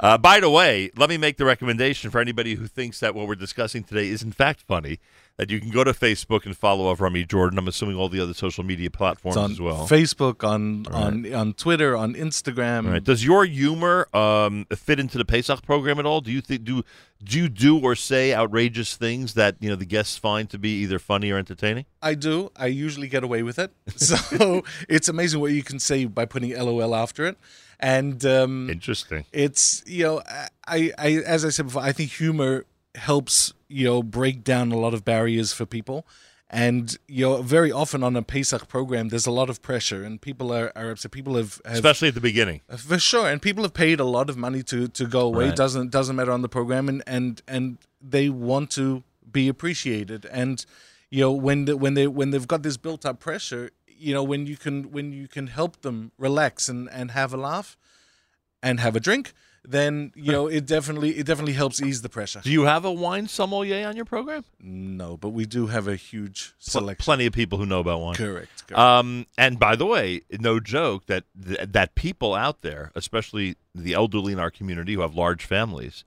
Uh, 0.00 0.16
by 0.16 0.38
the 0.40 0.50
way, 0.50 0.90
let 0.96 1.10
me 1.10 1.16
make 1.16 1.36
the 1.36 1.44
recommendation 1.44 2.10
for 2.10 2.20
anybody 2.20 2.54
who 2.54 2.66
thinks 2.66 3.00
that 3.00 3.14
what 3.14 3.26
we're 3.26 3.34
discussing 3.34 3.82
today 3.82 4.08
is 4.08 4.22
in 4.22 4.32
fact 4.32 4.60
funny 4.62 5.00
that 5.38 5.50
you 5.50 5.60
can 5.60 5.70
go 5.70 5.84
to 5.84 5.92
Facebook 5.92 6.44
and 6.44 6.56
follow 6.56 6.94
Avrami 6.94 7.26
Jordan. 7.26 7.58
I'm 7.58 7.68
assuming 7.68 7.96
all 7.96 8.08
the 8.08 8.20
other 8.20 8.34
social 8.34 8.64
media 8.64 8.90
platforms 8.90 9.36
as 9.52 9.60
well. 9.60 9.86
facebook 9.88 10.46
on 10.46 10.86
on 10.92 11.32
on 11.32 11.54
twitter 11.54 11.96
on 11.96 12.14
instagram 12.14 12.86
All 12.86 12.92
right. 12.92 13.02
Does 13.02 13.24
your 13.24 13.44
humor 13.44 14.08
um, 14.14 14.66
fit 14.74 14.98
into 15.00 15.16
the 15.16 15.24
Pesach 15.24 15.62
program 15.62 15.98
at 15.98 16.06
all? 16.06 16.20
Do 16.20 16.30
you 16.32 16.40
think 16.40 16.64
do 16.64 16.82
do 17.22 17.38
you 17.38 17.48
do 17.48 17.78
or 17.78 17.94
say 17.94 18.34
outrageous 18.34 18.96
things 18.96 19.34
that 19.34 19.56
you 19.60 19.68
know 19.70 19.76
the 19.76 19.86
guests 19.86 20.16
find 20.18 20.50
to 20.50 20.58
be 20.58 20.82
either 20.82 20.98
funny 20.98 21.30
or 21.30 21.38
entertaining? 21.38 21.86
i 22.02 22.14
do 22.14 22.50
i 22.56 22.66
usually 22.66 23.08
get 23.08 23.24
away 23.24 23.42
with 23.42 23.58
it 23.58 23.72
so 23.96 24.62
it's 24.88 25.08
amazing 25.08 25.40
what 25.40 25.50
you 25.52 25.62
can 25.64 25.78
say 25.80 26.04
by 26.04 26.24
putting 26.24 26.50
lol 26.50 26.94
after 26.94 27.26
it 27.26 27.36
and 27.80 28.24
um 28.24 28.70
Interesting. 28.70 29.24
it's 29.32 29.82
you 29.86 30.04
know 30.04 30.22
I, 30.66 30.92
I 30.96 31.10
as 31.26 31.44
i 31.44 31.48
said 31.48 31.66
before 31.66 31.82
i 31.82 31.90
think 31.92 32.10
humor 32.12 32.66
helps 32.94 33.52
you 33.68 33.84
know 33.84 34.02
break 34.02 34.44
down 34.44 34.72
a 34.72 34.78
lot 34.78 34.94
of 34.94 35.04
barriers 35.04 35.52
for 35.52 35.66
people. 35.66 36.06
And 36.50 36.96
you 37.06 37.26
know 37.26 37.42
very 37.42 37.70
often 37.70 38.02
on 38.02 38.16
a 38.16 38.22
pesach 38.22 38.68
program 38.68 39.08
there's 39.08 39.26
a 39.26 39.30
lot 39.30 39.50
of 39.50 39.60
pressure 39.60 40.02
and 40.02 40.20
people 40.20 40.52
are, 40.52 40.72
are 40.74 40.90
upset. 40.90 41.10
People 41.10 41.36
have, 41.36 41.60
have 41.64 41.74
Especially 41.74 42.08
at 42.08 42.14
the 42.14 42.22
beginning. 42.22 42.62
Uh, 42.70 42.78
for 42.78 42.98
sure. 42.98 43.28
And 43.28 43.42
people 43.42 43.62
have 43.64 43.74
paid 43.74 44.00
a 44.00 44.04
lot 44.04 44.30
of 44.30 44.36
money 44.36 44.62
to 44.64 44.88
to 44.88 45.06
go 45.06 45.20
away. 45.20 45.46
Right. 45.46 45.56
doesn't 45.56 45.90
doesn't 45.90 46.16
matter 46.16 46.32
on 46.32 46.42
the 46.42 46.48
program. 46.48 46.88
And 46.88 47.02
and 47.06 47.42
and 47.46 47.78
they 48.00 48.30
want 48.30 48.70
to 48.72 49.02
be 49.30 49.48
appreciated. 49.48 50.26
And 50.30 50.64
you 51.10 51.20
know 51.20 51.32
when 51.32 51.66
the, 51.66 51.76
when 51.76 51.94
they 51.94 52.06
when 52.06 52.30
they've 52.30 52.48
got 52.48 52.62
this 52.62 52.76
built 52.76 53.04
up 53.04 53.20
pressure 53.20 53.70
you 53.98 54.14
know 54.14 54.22
when 54.22 54.46
you 54.46 54.56
can 54.56 54.90
when 54.90 55.12
you 55.12 55.28
can 55.28 55.48
help 55.48 55.82
them 55.82 56.12
relax 56.18 56.68
and 56.68 56.88
and 56.90 57.10
have 57.10 57.34
a 57.34 57.36
laugh 57.36 57.76
and 58.62 58.80
have 58.80 58.96
a 58.96 59.00
drink 59.00 59.32
then 59.70 60.12
you 60.16 60.32
know 60.32 60.46
it 60.46 60.64
definitely 60.66 61.10
it 61.18 61.26
definitely 61.26 61.52
helps 61.52 61.80
ease 61.82 62.00
the 62.02 62.08
pressure 62.08 62.40
Do 62.42 62.50
you 62.50 62.62
have 62.64 62.84
a 62.84 62.90
wine 62.92 63.28
sommelier 63.28 63.86
on 63.86 63.96
your 63.96 64.04
program? 64.06 64.44
no 64.60 65.16
but 65.16 65.30
we 65.30 65.44
do 65.44 65.66
have 65.66 65.86
a 65.86 65.96
huge 65.96 66.54
Pl- 66.72 66.94
Plenty 66.98 67.26
of 67.26 67.32
people 67.34 67.58
who 67.58 67.66
know 67.66 67.80
about 67.80 68.00
wine. 68.00 68.14
correct, 68.14 68.66
correct. 68.66 68.78
Um, 68.78 69.26
and 69.36 69.58
by 69.58 69.76
the 69.76 69.86
way, 69.86 70.22
no 70.40 70.58
joke 70.60 71.06
that 71.06 71.24
th- 71.46 71.60
that 71.76 71.94
people 71.94 72.34
out 72.34 72.62
there, 72.62 72.90
especially 72.94 73.56
the 73.74 73.94
elderly 73.94 74.32
in 74.32 74.38
our 74.38 74.50
community 74.50 74.94
who 74.94 75.00
have 75.02 75.14
large 75.14 75.44
families, 75.44 76.04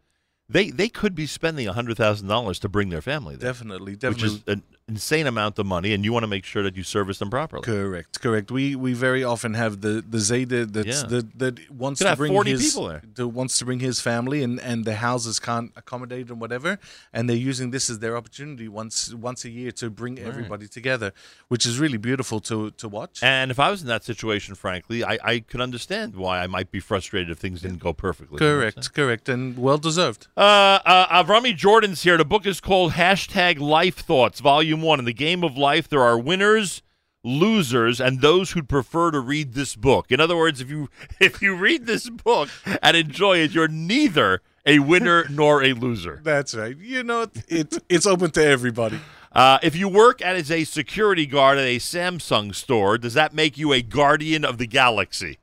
they 0.49 0.69
they 0.71 0.89
could 0.89 1.13
be 1.15 1.25
spending 1.27 1.67
hundred 1.67 1.97
thousand 1.97 2.27
dollars 2.27 2.59
to 2.59 2.67
bring 2.69 2.89
their 2.89 3.01
family 3.01 3.35
there, 3.35 3.51
definitely 3.53 3.93
which 3.93 3.99
definitely 4.01 4.27
is 4.37 4.43
an 4.47 4.63
insane 4.87 5.27
amount 5.27 5.57
of 5.59 5.65
money, 5.65 5.93
and 5.93 6.03
you 6.03 6.11
want 6.11 6.23
to 6.23 6.27
make 6.27 6.43
sure 6.45 6.63
that 6.63 6.75
you 6.75 6.83
service 6.83 7.19
them 7.19 7.29
properly. 7.29 7.63
Correct, 7.63 8.19
correct. 8.21 8.51
We 8.51 8.75
we 8.75 8.93
very 8.93 9.23
often 9.23 9.53
have 9.53 9.81
the 9.81 10.03
the 10.07 10.17
Zayda 10.17 10.71
that's 10.71 11.03
Yeah. 11.03 11.07
that 11.09 11.39
that 11.39 11.71
wants 11.71 11.99
to 12.01 12.15
bring 12.15 12.33
40 12.33 12.51
his 12.51 12.63
people 12.73 12.87
there. 12.87 13.01
that 13.15 13.27
wants 13.27 13.57
to 13.59 13.65
bring 13.65 13.79
his 13.79 14.01
family 14.01 14.43
and 14.43 14.59
and 14.59 14.83
the 14.85 14.95
houses 14.95 15.39
can't 15.39 15.71
accommodate 15.75 16.29
and 16.29 16.39
whatever, 16.41 16.79
and 17.13 17.29
they're 17.29 17.35
using 17.51 17.71
this 17.71 17.89
as 17.89 17.99
their 17.99 18.17
opportunity 18.17 18.67
once 18.67 19.13
once 19.13 19.45
a 19.45 19.49
year 19.49 19.71
to 19.71 19.89
bring 19.89 20.19
everybody 20.19 20.67
together, 20.67 21.13
which 21.47 21.65
is 21.65 21.79
really 21.79 21.97
beautiful 21.97 22.39
to 22.41 22.71
to 22.71 22.87
watch. 22.89 23.23
And 23.23 23.51
if 23.51 23.59
I 23.59 23.69
was 23.71 23.81
in 23.81 23.87
that 23.87 24.03
situation, 24.03 24.55
frankly, 24.55 25.03
I, 25.03 25.17
I 25.23 25.39
could 25.39 25.61
understand 25.61 26.15
why 26.15 26.41
I 26.43 26.47
might 26.47 26.71
be 26.71 26.79
frustrated 26.79 27.29
if 27.29 27.37
things 27.37 27.61
didn't 27.61 27.79
go 27.79 27.93
perfectly. 27.93 28.37
You 28.43 28.47
know 28.49 28.57
what 28.57 28.65
I'm 28.65 28.71
saying? 28.71 28.73
correct, 28.73 28.93
correct, 28.93 29.29
and 29.29 29.57
well 29.57 29.77
deserved. 29.77 30.27
Uh, 30.35 30.79
uh, 30.85 31.23
Avrami 31.23 31.55
Jordan's 31.55 32.01
here. 32.03 32.17
The 32.17 32.25
book 32.25 32.45
is 32.45 32.59
called 32.59 32.93
Hashtag 32.93 33.59
Life 33.59 33.95
Thoughts, 33.97 34.39
Volume 34.39 34.70
1. 34.79 34.99
In 34.99 35.05
the 35.05 35.13
game 35.13 35.43
of 35.43 35.57
life, 35.57 35.89
there 35.89 36.01
are 36.01 36.17
winners, 36.17 36.81
losers, 37.23 37.99
and 37.99 38.21
those 38.21 38.51
who'd 38.51 38.69
prefer 38.69 39.11
to 39.11 39.19
read 39.19 39.53
this 39.53 39.75
book. 39.75 40.11
In 40.11 40.19
other 40.19 40.37
words, 40.37 40.61
if 40.61 40.69
you 40.69 40.89
if 41.19 41.41
you 41.41 41.55
read 41.55 41.85
this 41.85 42.09
book 42.09 42.49
and 42.81 42.95
enjoy 42.95 43.37
it, 43.39 43.51
you're 43.51 43.67
neither 43.67 44.41
a 44.65 44.79
winner 44.79 45.25
nor 45.29 45.63
a 45.63 45.73
loser. 45.73 46.21
That's 46.23 46.53
right. 46.53 46.77
You 46.77 47.03
know, 47.03 47.27
it's 47.47 47.79
it's 47.89 48.05
open 48.05 48.31
to 48.31 48.43
everybody. 48.45 48.99
Uh, 49.33 49.59
if 49.63 49.75
you 49.75 49.87
work 49.87 50.21
as 50.21 50.51
a 50.51 50.65
security 50.65 51.25
guard 51.25 51.57
at 51.57 51.63
a 51.63 51.77
Samsung 51.77 52.53
store, 52.53 52.97
does 52.97 53.13
that 53.13 53.33
make 53.33 53.57
you 53.57 53.71
a 53.71 53.81
guardian 53.81 54.43
of 54.43 54.57
the 54.57 54.67
galaxy? 54.67 55.39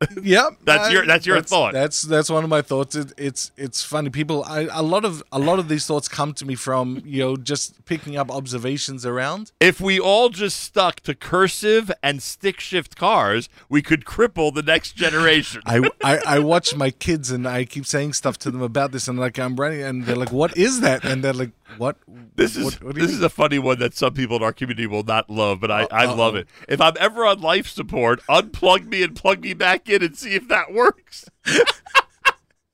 Yep, 0.22 0.58
That's 0.64 0.90
your- 0.90 1.06
that's 1.06 1.26
your 1.26 1.42
thought. 1.42 1.72
That's 1.74 2.02
that's 2.02 2.30
one 2.30 2.42
of 2.42 2.48
my 2.50 2.62
thoughts. 2.62 2.96
It, 2.96 3.12
it's 3.18 3.52
it's 3.58 3.84
funny. 3.84 4.08
People, 4.08 4.44
I, 4.44 4.60
a 4.70 4.82
lot 4.82 5.04
of 5.04 5.22
a 5.30 5.38
lot 5.38 5.58
of 5.58 5.68
these 5.68 5.84
thoughts 5.86 6.08
come 6.08 6.32
to 6.34 6.46
me 6.46 6.54
from 6.54 7.02
you 7.04 7.20
know 7.22 7.36
just 7.36 7.84
picking 7.84 8.16
up 8.16 8.30
observations 8.30 9.04
around. 9.04 9.52
If 9.60 9.78
we 9.80 10.00
all 10.00 10.30
just 10.30 10.58
stuck 10.60 11.00
to 11.00 11.14
cursive 11.14 11.92
and 12.02 12.22
stick 12.22 12.60
shift 12.60 12.96
cars, 12.96 13.48
we 13.68 13.82
could 13.82 14.04
cripple 14.06 14.54
the 14.54 14.62
next 14.62 14.92
generation. 14.96 15.60
I, 15.66 15.90
I 16.02 16.18
I 16.26 16.38
watch 16.38 16.74
my 16.74 16.90
kids 16.90 17.30
and 17.30 17.46
I 17.46 17.66
keep 17.66 17.84
saying 17.84 18.14
stuff 18.14 18.38
to 18.38 18.50
them 18.50 18.62
about 18.62 18.92
this 18.92 19.06
and 19.06 19.18
like 19.18 19.38
I'm 19.38 19.54
running 19.56 19.82
and 19.82 20.06
they're 20.06 20.16
like, 20.16 20.32
"What 20.32 20.56
is 20.56 20.80
that?" 20.80 21.04
And 21.04 21.22
they're 21.22 21.34
like, 21.34 21.50
"What? 21.78 21.96
This 22.36 22.56
is 22.56 22.64
what, 22.64 22.82
what 22.82 22.94
this 22.94 23.06
mean?" 23.08 23.16
is 23.16 23.22
a 23.22 23.28
funny 23.28 23.58
one 23.58 23.78
that 23.78 23.94
some 23.94 24.14
people 24.14 24.36
in 24.36 24.42
our 24.42 24.52
community 24.52 24.86
will 24.86 25.02
not 25.02 25.28
love, 25.30 25.60
but 25.60 25.70
I, 25.70 25.86
I 25.90 26.06
Uh-oh. 26.06 26.14
love 26.14 26.36
it. 26.36 26.48
If 26.68 26.80
I'm 26.80 26.94
ever 26.98 27.24
on 27.26 27.40
life 27.40 27.66
support, 27.68 28.20
unplug 28.28 28.86
me 28.86 29.02
and 29.02 29.14
plug 29.16 29.40
me 29.42 29.54
back 29.54 29.88
in 29.88 30.02
and 30.02 30.16
see 30.16 30.34
if 30.34 30.48
that 30.48 30.72
works. 30.72 31.26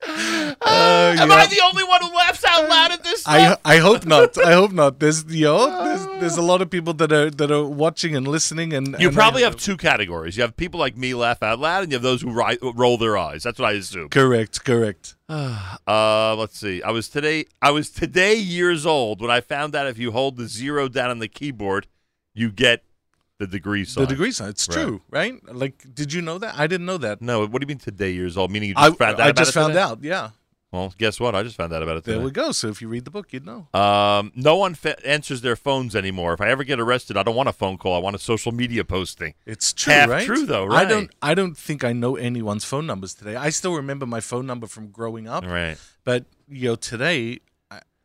Uh, 0.09 1.15
Am 1.19 1.29
yeah. 1.29 1.35
I 1.35 1.47
the 1.47 1.61
only 1.63 1.83
one 1.83 2.01
who 2.01 2.15
laughs 2.15 2.43
out 2.45 2.67
loud 2.69 2.91
at 2.91 3.03
this 3.03 3.27
I 3.27 3.45
stuff? 3.45 3.59
I 3.65 3.77
hope 3.77 4.05
not. 4.05 4.37
I 4.37 4.53
hope 4.53 4.71
not. 4.71 4.99
There's 4.99 5.23
yo, 5.25 5.67
there's, 5.83 6.05
there's 6.21 6.37
a 6.37 6.41
lot 6.41 6.61
of 6.61 6.69
people 6.69 6.93
that 6.95 7.11
are 7.11 7.29
that 7.29 7.51
are 7.51 7.65
watching 7.65 8.15
and 8.15 8.27
listening 8.27 8.73
and 8.73 8.95
you 8.99 9.07
and 9.07 9.15
probably 9.15 9.43
I- 9.43 9.47
have 9.47 9.55
two 9.57 9.77
categories. 9.77 10.37
You 10.37 10.43
have 10.43 10.55
people 10.57 10.79
like 10.79 10.97
me 10.97 11.13
laugh 11.13 11.43
out 11.43 11.59
loud, 11.59 11.83
and 11.83 11.91
you 11.91 11.95
have 11.95 12.03
those 12.03 12.21
who 12.21 12.31
ri- 12.31 12.57
roll 12.61 12.97
their 12.97 13.17
eyes. 13.17 13.43
That's 13.43 13.59
what 13.59 13.69
I 13.69 13.73
assume. 13.73 14.09
correct, 14.09 14.63
correct. 14.63 15.15
Uh, 15.29 16.35
let's 16.37 16.57
see. 16.57 16.81
I 16.81 16.91
was 16.91 17.09
today. 17.09 17.45
I 17.61 17.71
was 17.71 17.89
today 17.89 18.35
years 18.35 18.85
old 18.85 19.21
when 19.21 19.29
I 19.31 19.41
found 19.41 19.75
out 19.75 19.87
if 19.87 19.97
you 19.97 20.11
hold 20.11 20.37
the 20.37 20.47
zero 20.47 20.87
down 20.87 21.09
on 21.09 21.19
the 21.19 21.27
keyboard, 21.27 21.87
you 22.33 22.49
get 22.49 22.83
the 23.39 23.47
degree 23.47 23.85
sign. 23.85 24.03
The 24.03 24.07
degree 24.09 24.31
sign. 24.31 24.49
It's 24.49 24.67
Right. 24.67 24.73
true, 24.75 25.01
right? 25.09 25.53
Like, 25.53 25.85
did 25.93 26.11
you 26.13 26.21
know 26.21 26.37
that? 26.39 26.55
I 26.57 26.67
didn't 26.67 26.85
know 26.87 26.97
that. 26.97 27.21
No, 27.21 27.41
what 27.45 27.61
do 27.61 27.63
you 27.63 27.67
mean 27.67 27.77
today 27.77 28.11
years 28.11 28.37
old? 28.37 28.51
Meaning 28.51 28.69
you 28.69 28.75
I, 28.77 28.87
just 28.89 28.99
found 28.99 29.19
out 29.19 29.27
I 29.27 29.31
just 29.31 29.53
found 29.53 29.71
today? 29.73 29.81
out. 29.81 30.03
Yeah, 30.03 30.29
Well, 30.71 30.93
guess 30.97 31.17
what? 31.19 31.33
I 31.33 31.43
just 31.43 31.55
found 31.55 31.71
out 31.71 31.81
about 31.81 31.95
it 31.97 32.03
there 32.03 32.19
we 32.19 32.29
go. 32.31 32.51
So 32.51 32.67
if 32.67 32.81
you 32.81 32.89
read 32.89 33.05
the 33.05 33.11
book, 33.11 33.31
you'd 33.31 33.45
know. 33.45 33.67
Um, 33.79 34.31
no 34.35 34.57
one 34.57 34.73
fa- 34.75 34.97
answers 35.07 35.39
their 35.41 35.55
phones 35.55 35.95
anymore. 35.95 36.33
If 36.33 36.41
I 36.41 36.49
ever 36.49 36.63
get 36.65 36.77
arrested, 36.79 37.15
I 37.15 37.23
don't 37.23 37.35
want 37.35 37.47
a 37.47 37.53
phone 37.53 37.77
call. 37.77 37.95
I 37.95 37.99
want 37.99 38.15
a 38.17 38.19
social 38.19 38.51
media 38.51 38.83
posting. 38.83 39.33
It's 39.45 39.71
true, 39.71 39.93
Half 39.93 40.09
right? 40.09 40.25
true, 40.25 40.45
though, 40.45 40.65
right? 40.65 40.85
I 40.85 40.89
don't. 40.89 41.11
I 41.21 41.33
don't 41.35 41.55
think 41.57 41.83
I 41.85 41.93
know 41.93 42.15
anyone's 42.17 42.65
phone 42.65 42.85
numbers 42.85 43.13
today. 43.13 43.35
I 43.37 43.49
still 43.49 43.75
remember 43.75 44.05
my 44.05 44.19
phone 44.19 44.45
number 44.45 44.67
from 44.67 44.89
growing 44.89 45.27
up, 45.27 45.45
Right. 45.45 45.77
but 46.03 46.25
you 46.49 46.69
know, 46.69 46.75
today, 46.75 47.39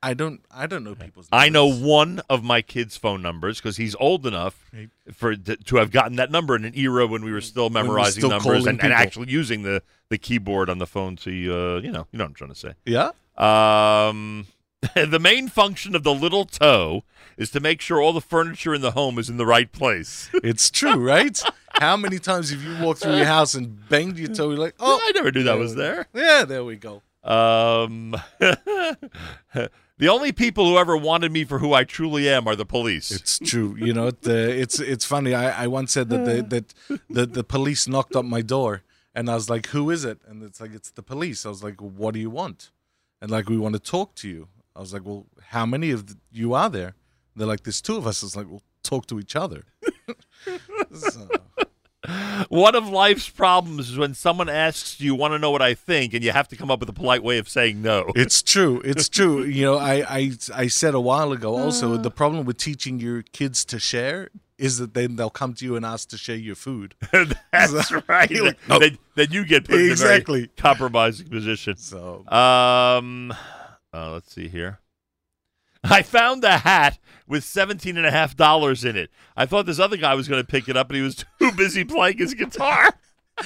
I, 0.02 0.14
don't. 0.14 0.40
I 0.50 0.66
don't 0.66 0.84
know 0.84 0.94
people's. 0.94 1.30
numbers. 1.30 1.46
I 1.46 1.48
know 1.48 1.72
one 1.72 2.20
of 2.28 2.42
my 2.42 2.62
kids' 2.62 2.96
phone 2.96 3.22
numbers 3.22 3.58
because 3.58 3.76
he's 3.76 3.94
old 3.96 4.26
enough 4.26 4.70
for 5.12 5.36
to, 5.36 5.56
to 5.56 5.76
have 5.76 5.90
gotten 5.90 6.16
that 6.16 6.30
number 6.30 6.56
in 6.56 6.64
an 6.64 6.76
era 6.76 7.06
when 7.06 7.24
we 7.24 7.32
were 7.32 7.40
still 7.40 7.68
we 7.68 7.74
were 7.74 7.82
memorizing 7.84 8.20
still 8.20 8.30
numbers 8.30 8.66
and, 8.66 8.82
and 8.82 8.92
actually 8.92 9.30
using 9.30 9.62
the, 9.62 9.82
the 10.08 10.18
keyboard 10.18 10.68
on 10.68 10.78
the 10.78 10.86
phone 10.86 11.16
to 11.16 11.30
uh, 11.30 11.80
you 11.80 11.92
know 11.92 12.06
you 12.12 12.18
know 12.18 12.24
what 12.24 12.30
I'm 12.30 12.34
trying 12.34 12.50
to 12.50 12.56
say. 12.56 12.74
Yeah. 12.84 13.10
Um, 13.38 14.46
the 14.94 15.20
main 15.20 15.48
function 15.48 15.94
of 15.94 16.02
the 16.02 16.14
little 16.14 16.44
toe 16.44 17.04
is 17.36 17.50
to 17.50 17.60
make 17.60 17.80
sure 17.80 18.00
all 18.00 18.12
the 18.12 18.20
furniture 18.20 18.74
in 18.74 18.80
the 18.80 18.92
home 18.92 19.18
is 19.18 19.30
in 19.30 19.36
the 19.36 19.46
right 19.46 19.70
place. 19.70 20.28
It's 20.42 20.70
true, 20.70 20.96
right? 20.96 21.40
How 21.74 21.96
many 21.96 22.18
times 22.18 22.50
have 22.50 22.62
you 22.62 22.84
walked 22.84 23.00
through 23.00 23.16
your 23.16 23.26
house 23.26 23.54
and 23.54 23.88
banged 23.88 24.18
your 24.18 24.28
toe? 24.28 24.50
You're 24.50 24.58
like, 24.58 24.74
oh, 24.80 25.00
I 25.02 25.12
never 25.12 25.30
knew 25.30 25.44
that 25.44 25.56
was 25.56 25.74
there. 25.74 26.06
yeah, 26.12 26.44
there 26.44 26.64
we 26.64 26.76
go. 26.76 27.02
Um, 27.22 28.16
the 30.02 30.08
only 30.08 30.32
people 30.32 30.66
who 30.66 30.76
ever 30.78 30.96
wanted 30.96 31.30
me 31.30 31.44
for 31.44 31.60
who 31.60 31.72
I 31.72 31.84
truly 31.84 32.28
am 32.28 32.48
are 32.48 32.56
the 32.56 32.66
police. 32.66 33.12
It's 33.12 33.38
true. 33.38 33.76
You 33.78 33.92
know, 33.94 34.10
the, 34.10 34.50
it's 34.62 34.80
it's 34.80 35.04
funny. 35.04 35.32
I, 35.32 35.64
I 35.64 35.66
once 35.68 35.92
said 35.92 36.08
that 36.08 36.24
the, 36.24 36.42
that 36.52 36.74
the 37.08 37.24
the 37.24 37.44
police 37.44 37.86
knocked 37.86 38.16
up 38.16 38.24
my 38.24 38.42
door, 38.42 38.82
and 39.14 39.30
I 39.30 39.34
was 39.34 39.48
like, 39.48 39.66
"Who 39.66 39.90
is 39.90 40.04
it?" 40.04 40.18
And 40.26 40.42
it's 40.42 40.60
like, 40.60 40.74
"It's 40.74 40.90
the 40.90 41.04
police." 41.04 41.46
I 41.46 41.50
was 41.50 41.62
like, 41.62 41.80
"What 41.80 42.14
do 42.14 42.20
you 42.20 42.30
want?" 42.30 42.72
And 43.20 43.30
like, 43.30 43.48
"We 43.48 43.58
want 43.58 43.74
to 43.74 43.78
talk 43.96 44.16
to 44.16 44.28
you." 44.28 44.48
I 44.74 44.80
was 44.80 44.92
like, 44.92 45.04
"Well, 45.04 45.26
how 45.50 45.64
many 45.66 45.92
of 45.92 46.06
th- 46.06 46.18
you 46.32 46.52
are 46.52 46.68
there?" 46.68 46.94
They're 47.36 47.46
like, 47.46 47.62
"There's 47.62 47.80
two 47.80 47.96
of 47.96 48.04
us." 48.04 48.24
I 48.24 48.26
was 48.26 48.36
like, 48.36 48.48
"Well, 48.50 48.64
talk 48.82 49.06
to 49.06 49.20
each 49.20 49.36
other." 49.36 49.62
So, 50.94 51.28
One 52.48 52.74
of 52.74 52.88
life's 52.88 53.28
problems 53.28 53.90
is 53.90 53.96
when 53.96 54.14
someone 54.14 54.48
asks, 54.48 54.96
"Do 54.98 55.04
you 55.04 55.14
want 55.14 55.34
to 55.34 55.38
know 55.38 55.50
what 55.52 55.62
I 55.62 55.74
think?" 55.74 56.14
and 56.14 56.24
you 56.24 56.32
have 56.32 56.48
to 56.48 56.56
come 56.56 56.70
up 56.70 56.80
with 56.80 56.88
a 56.88 56.92
polite 56.92 57.22
way 57.22 57.38
of 57.38 57.48
saying 57.48 57.80
no. 57.80 58.10
It's 58.16 58.42
true. 58.42 58.80
It's 58.84 59.08
true. 59.18 59.44
You 59.44 59.64
know, 59.66 59.78
I, 59.78 60.04
I 60.08 60.32
I 60.54 60.66
said 60.66 60.94
a 60.94 61.00
while 61.00 61.30
ago 61.32 61.56
also 61.56 61.96
the 61.96 62.10
problem 62.10 62.44
with 62.44 62.56
teaching 62.58 62.98
your 62.98 63.22
kids 63.22 63.64
to 63.66 63.78
share 63.78 64.30
is 64.58 64.78
that 64.78 64.94
then 64.94 65.16
they'll 65.16 65.30
come 65.30 65.54
to 65.54 65.64
you 65.64 65.74
and 65.76 65.84
ask 65.84 66.08
to 66.10 66.18
share 66.18 66.36
your 66.36 66.54
food. 66.54 66.94
That's 67.52 67.92
right. 68.08 68.30
You're 68.30 68.46
like, 68.46 68.58
then, 68.68 68.98
then 69.16 69.28
you 69.30 69.44
get 69.44 69.64
put 69.64 69.74
in 69.74 69.80
a 69.80 69.82
very 69.82 69.90
Exactly. 69.92 70.46
compromising 70.56 71.28
position. 71.28 71.76
So 71.76 72.24
Um, 72.28 73.32
uh, 73.92 74.10
let's 74.12 74.32
see 74.32 74.48
here. 74.48 74.78
I 75.90 76.02
found 76.02 76.44
a 76.44 76.58
hat 76.58 76.98
with 77.26 77.44
seventeen 77.44 77.96
and 77.96 78.06
a 78.06 78.10
half 78.10 78.36
dollars 78.36 78.84
in 78.84 78.96
it. 78.96 79.10
I 79.36 79.46
thought 79.46 79.66
this 79.66 79.78
other 79.78 79.96
guy 79.96 80.14
was 80.14 80.28
going 80.28 80.42
to 80.42 80.46
pick 80.46 80.68
it 80.68 80.76
up, 80.76 80.88
but 80.88 80.96
he 80.96 81.02
was 81.02 81.24
too 81.38 81.52
busy 81.52 81.84
playing 81.84 82.18
his 82.18 82.34
guitar. 82.34 82.90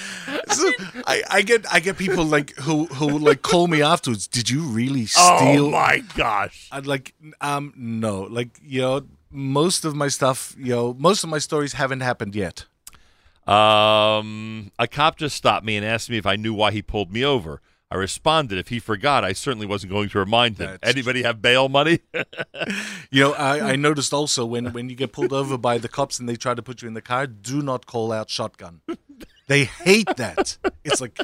so 0.49 0.73
I, 1.07 1.23
I 1.31 1.43
get 1.43 1.73
I 1.73 1.81
get 1.81 1.97
people 1.97 2.25
like 2.25 2.55
who 2.57 2.87
who 2.87 3.19
like 3.19 3.43
call 3.43 3.69
me 3.69 3.83
afterwards. 3.83 4.27
Did 4.27 4.51
you 4.51 4.63
really 4.63 5.07
steal? 5.07 5.67
Oh 5.67 5.71
my 5.71 6.03
gosh! 6.17 6.69
I'd 6.73 6.87
like 6.87 7.15
um 7.41 7.73
no 7.77 8.23
like 8.23 8.59
you 8.63 8.83
know 8.83 9.07
most 9.31 9.85
of 9.85 9.95
my 9.95 10.09
stuff 10.09 10.55
you 10.59 10.75
know 10.75 10.95
most 10.99 11.25
of 11.25 11.31
my 11.31 11.39
stories 11.39 11.75
haven't 11.75 12.01
happened 12.01 12.35
yet. 12.35 12.67
Um, 13.47 14.73
a 14.77 14.89
cop 14.89 15.17
just 15.17 15.37
stopped 15.37 15.65
me 15.65 15.77
and 15.77 15.87
asked 15.87 16.11
me 16.11 16.19
if 16.19 16.27
I 16.27 16.35
knew 16.35 16.53
why 16.53 16.73
he 16.73 16.83
pulled 16.83 17.13
me 17.13 17.25
over. 17.25 17.61
I 17.91 17.95
responded, 17.97 18.59
if 18.59 18.69
he 18.69 18.81
forgot, 18.81 19.25
I 19.25 19.33
certainly 19.33 19.67
wasn't 19.67 19.93
going 19.93 20.09
to 20.09 20.19
remind 20.19 20.59
him. 20.59 20.67
That's 20.67 20.93
Anybody 20.93 21.23
have 21.23 21.41
bail 21.41 21.69
money? 21.69 22.01
You 23.11 23.23
know 23.23 23.33
I, 23.35 23.73
I 23.73 23.77
noticed 23.77 24.13
also 24.13 24.45
when 24.45 24.73
when 24.73 24.91
you 24.91 24.97
get 24.97 25.13
pulled 25.13 25.33
over 25.33 25.57
by 25.57 25.79
the 25.79 25.89
cops 25.89 26.19
and 26.19 26.29
they 26.29 26.35
try 26.35 26.55
to 26.55 26.63
put 26.63 26.83
you 26.83 26.89
in 26.89 26.95
the 26.95 27.01
car, 27.01 27.27
do 27.27 27.63
not 27.63 27.87
call 27.87 28.11
out 28.11 28.29
shotgun. 28.29 28.81
They 29.47 29.65
hate 29.65 30.17
that. 30.17 30.59
It's 30.85 31.01
like 31.01 31.17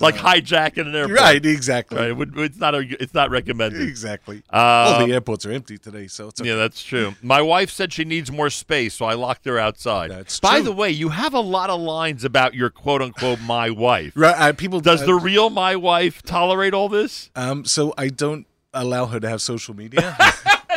like 0.00 0.16
hijacking 0.16 0.86
an 0.86 0.94
airplane. 0.94 1.16
right 1.16 1.44
exactly 1.46 1.98
Right. 2.12 2.28
It's 2.38 2.58
not. 2.58 2.74
A, 2.74 2.78
it's 3.02 3.14
not 3.14 3.30
recommended. 3.30 3.82
exactly. 3.82 4.42
All 4.50 4.94
Um, 5.02 5.08
the 5.08 5.14
airports 5.14 5.46
are 5.46 5.52
empty 5.52 5.78
today, 5.78 6.06
so 6.06 6.28
it's 6.28 6.40
okay. 6.40 6.50
Yeah, 6.50 6.56
that's 6.56 6.82
true. 6.82 7.14
My 7.22 7.40
wife 7.42 7.70
said 7.70 7.92
she 7.92 8.04
needs 8.04 8.30
more 8.30 8.50
space, 8.50 8.94
so 8.94 9.06
I 9.06 9.14
locked 9.14 9.44
her 9.46 9.58
outside. 9.58 10.10
That's 10.10 10.38
By 10.40 10.56
true. 10.56 10.64
the 10.64 10.72
way, 10.72 10.90
you 10.90 11.10
have 11.10 11.34
a 11.34 11.40
lot 11.40 11.70
of 11.70 11.80
lines 11.80 12.24
about 12.24 12.54
your 12.54 12.70
quote 12.70 13.02
unquote 13.02 13.40
my 13.40 13.70
wife. 13.70 14.12
Right, 14.14 14.34
uh, 14.38 14.52
people 14.52 14.80
Does 14.80 15.02
uh, 15.02 15.06
the 15.06 15.14
real 15.14 15.50
my 15.50 15.76
wife 15.76 16.22
tolerate 16.22 16.74
all 16.74 16.88
this? 16.88 17.30
um 17.34 17.64
so 17.64 17.94
I 17.98 18.08
don't 18.08 18.46
allow 18.74 19.06
her 19.06 19.18
to 19.20 19.28
have 19.28 19.40
social 19.42 19.74
media. 19.74 20.16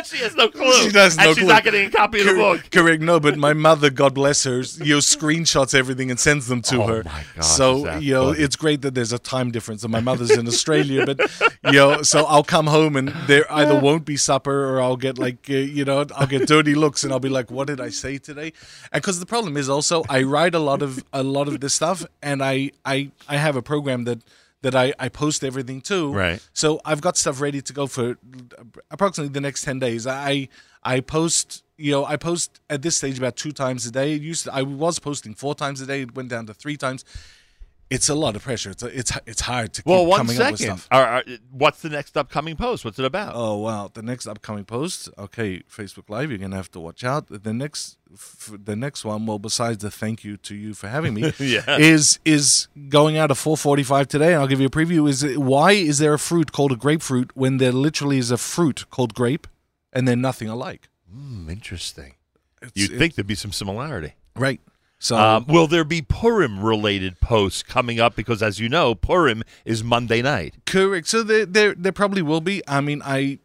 she 0.06 0.18
has 0.18 0.34
no 0.34 0.48
clue. 0.48 0.72
She 0.74 0.90
has 0.96 1.16
and 1.16 1.24
no 1.26 1.34
she's 1.34 1.38
clue. 1.44 1.48
not 1.48 1.64
getting 1.64 1.86
a 1.86 1.90
copy 1.90 2.20
of 2.20 2.26
the 2.26 2.34
book. 2.34 2.70
Correct. 2.70 3.02
No, 3.02 3.18
but 3.20 3.36
my 3.38 3.52
mother, 3.52 3.90
God 3.90 4.14
bless 4.14 4.44
her, 4.44 4.58
you 4.84 4.94
know, 4.94 4.98
screenshots 4.98 5.74
everything 5.74 6.10
and 6.10 6.18
sends 6.18 6.46
them 6.48 6.62
to 6.62 6.82
Oh 6.82 6.86
her. 6.86 7.02
my 7.04 7.24
gosh, 7.36 7.46
so 7.46 7.98
you 7.98 8.14
know, 8.14 8.32
funny. 8.32 8.44
it's 8.44 8.56
great 8.56 8.82
that 8.82 8.94
there's 8.94 9.12
a 9.12 9.18
time 9.18 9.50
difference, 9.50 9.82
and 9.82 9.92
my 9.92 10.00
mother's 10.00 10.30
in 10.30 10.46
Australia. 10.48 11.06
But 11.06 11.20
you 11.64 11.72
know, 11.72 12.02
so 12.02 12.24
I'll 12.26 12.44
come 12.44 12.66
home 12.66 12.96
and 12.96 13.08
there 13.26 13.50
either 13.52 13.78
won't 13.78 14.04
be 14.04 14.16
supper, 14.16 14.68
or 14.70 14.80
I'll 14.80 14.96
get 14.96 15.18
like 15.18 15.46
uh, 15.50 15.54
you 15.54 15.84
know, 15.84 16.04
I'll 16.16 16.26
get 16.26 16.46
dirty 16.48 16.74
looks, 16.74 17.04
and 17.04 17.12
I'll 17.12 17.20
be 17.20 17.28
like, 17.28 17.50
"What 17.50 17.66
did 17.68 17.80
I 17.80 17.90
say 17.90 18.18
today?" 18.18 18.52
And 18.92 19.02
because 19.02 19.20
the 19.20 19.26
problem 19.26 19.56
is 19.56 19.68
also, 19.68 20.02
I 20.08 20.22
write 20.22 20.54
a 20.54 20.58
lot 20.60 20.82
of 20.82 21.04
a 21.12 21.22
lot 21.22 21.48
of 21.48 21.60
this 21.60 21.74
stuff, 21.74 22.04
and 22.22 22.42
I 22.42 22.72
I 22.84 23.10
I 23.28 23.36
have 23.36 23.56
a 23.56 23.62
program 23.62 24.04
that. 24.04 24.20
That 24.62 24.74
I, 24.74 24.94
I 24.98 25.08
post 25.08 25.42
everything 25.42 25.80
to, 25.82 26.12
Right. 26.12 26.48
So 26.52 26.80
I've 26.84 27.00
got 27.00 27.16
stuff 27.16 27.40
ready 27.40 27.60
to 27.60 27.72
go 27.72 27.86
for 27.86 28.16
approximately 28.90 29.32
the 29.32 29.40
next 29.40 29.62
ten 29.62 29.78
days. 29.78 30.06
I 30.06 30.48
I 30.84 31.00
post, 31.00 31.64
you 31.76 31.92
know, 31.92 32.04
I 32.04 32.16
post 32.16 32.60
at 32.70 32.82
this 32.82 32.96
stage 32.96 33.18
about 33.18 33.36
two 33.36 33.52
times 33.52 33.86
a 33.86 33.90
day. 33.90 34.14
It 34.14 34.22
used 34.22 34.44
to, 34.44 34.54
I 34.54 34.62
was 34.62 34.98
posting 34.98 35.34
four 35.34 35.54
times 35.54 35.80
a 35.80 35.86
day. 35.86 36.02
It 36.02 36.14
went 36.14 36.28
down 36.28 36.46
to 36.46 36.54
three 36.54 36.76
times. 36.76 37.04
It's 37.94 38.08
a 38.08 38.14
lot 38.14 38.36
of 38.36 38.42
pressure. 38.42 38.70
It's 38.70 38.82
it's 38.82 39.12
it's 39.26 39.40
hard 39.42 39.72
to 39.74 39.82
keep 39.82 39.86
Well, 39.90 40.06
one 40.06 40.18
coming 40.18 40.40
up 40.40 40.52
with 40.52 40.60
stuff. 40.60 40.88
Are- 40.90 41.06
are- 41.06 41.24
what's 41.50 41.82
the 41.82 41.88
next 41.90 42.16
upcoming 42.16 42.56
post? 42.56 42.84
What's 42.84 42.98
it 42.98 43.04
about? 43.04 43.32
Oh 43.34 43.56
wow! 43.58 43.90
The 43.92 44.02
next 44.02 44.26
upcoming 44.26 44.64
post, 44.64 45.08
okay, 45.18 45.62
Facebook 45.70 46.08
Live. 46.08 46.30
You're 46.30 46.38
gonna 46.38 46.56
have 46.56 46.70
to 46.72 46.80
watch 46.80 47.04
out. 47.04 47.26
The 47.28 47.52
next, 47.52 47.98
f- 48.12 48.52
the 48.64 48.76
next 48.76 49.04
one. 49.04 49.26
Well, 49.26 49.38
besides 49.38 49.78
the 49.82 49.90
thank 49.90 50.24
you 50.24 50.36
to 50.38 50.54
you 50.54 50.74
for 50.74 50.88
having 50.88 51.14
me, 51.14 51.32
Yeah. 51.38 51.76
is 51.78 52.18
is 52.24 52.68
going 52.88 53.16
out 53.16 53.30
at 53.30 53.36
4:45 53.36 54.06
today, 54.06 54.32
and 54.32 54.40
I'll 54.42 54.48
give 54.48 54.60
you 54.60 54.66
a 54.66 54.70
preview. 54.70 55.08
Is 55.08 55.22
it, 55.22 55.38
why 55.38 55.72
is 55.72 55.98
there 55.98 56.14
a 56.14 56.18
fruit 56.18 56.52
called 56.52 56.72
a 56.72 56.76
grapefruit 56.76 57.30
when 57.34 57.58
there 57.58 57.72
literally 57.72 58.18
is 58.18 58.30
a 58.30 58.38
fruit 58.38 58.84
called 58.90 59.14
grape, 59.14 59.46
and 59.92 60.08
they're 60.08 60.16
nothing 60.16 60.48
alike? 60.48 60.88
Hmm, 61.12 61.50
interesting. 61.50 62.14
It's- 62.62 62.72
You'd 62.74 62.92
it- 62.92 62.98
think 62.98 63.14
there'd 63.16 63.26
be 63.26 63.34
some 63.34 63.52
similarity. 63.52 64.14
right? 64.36 64.60
So 65.02 65.18
Um, 65.18 65.46
will 65.48 65.66
there 65.66 65.82
be 65.82 66.00
Purim 66.00 66.62
related 66.62 67.20
posts 67.20 67.64
coming 67.64 67.98
up? 67.98 68.14
Because 68.14 68.40
as 68.40 68.60
you 68.60 68.68
know, 68.68 68.94
Purim 68.94 69.42
is 69.64 69.82
Monday 69.82 70.22
night. 70.22 70.54
Correct. 70.64 71.08
So 71.08 71.24
there, 71.24 71.44
there, 71.44 71.74
there 71.74 71.90
probably 71.90 72.22
will 72.22 72.40
be. 72.40 72.62
I 72.68 72.80
mean, 72.80 73.02
I 73.04 73.40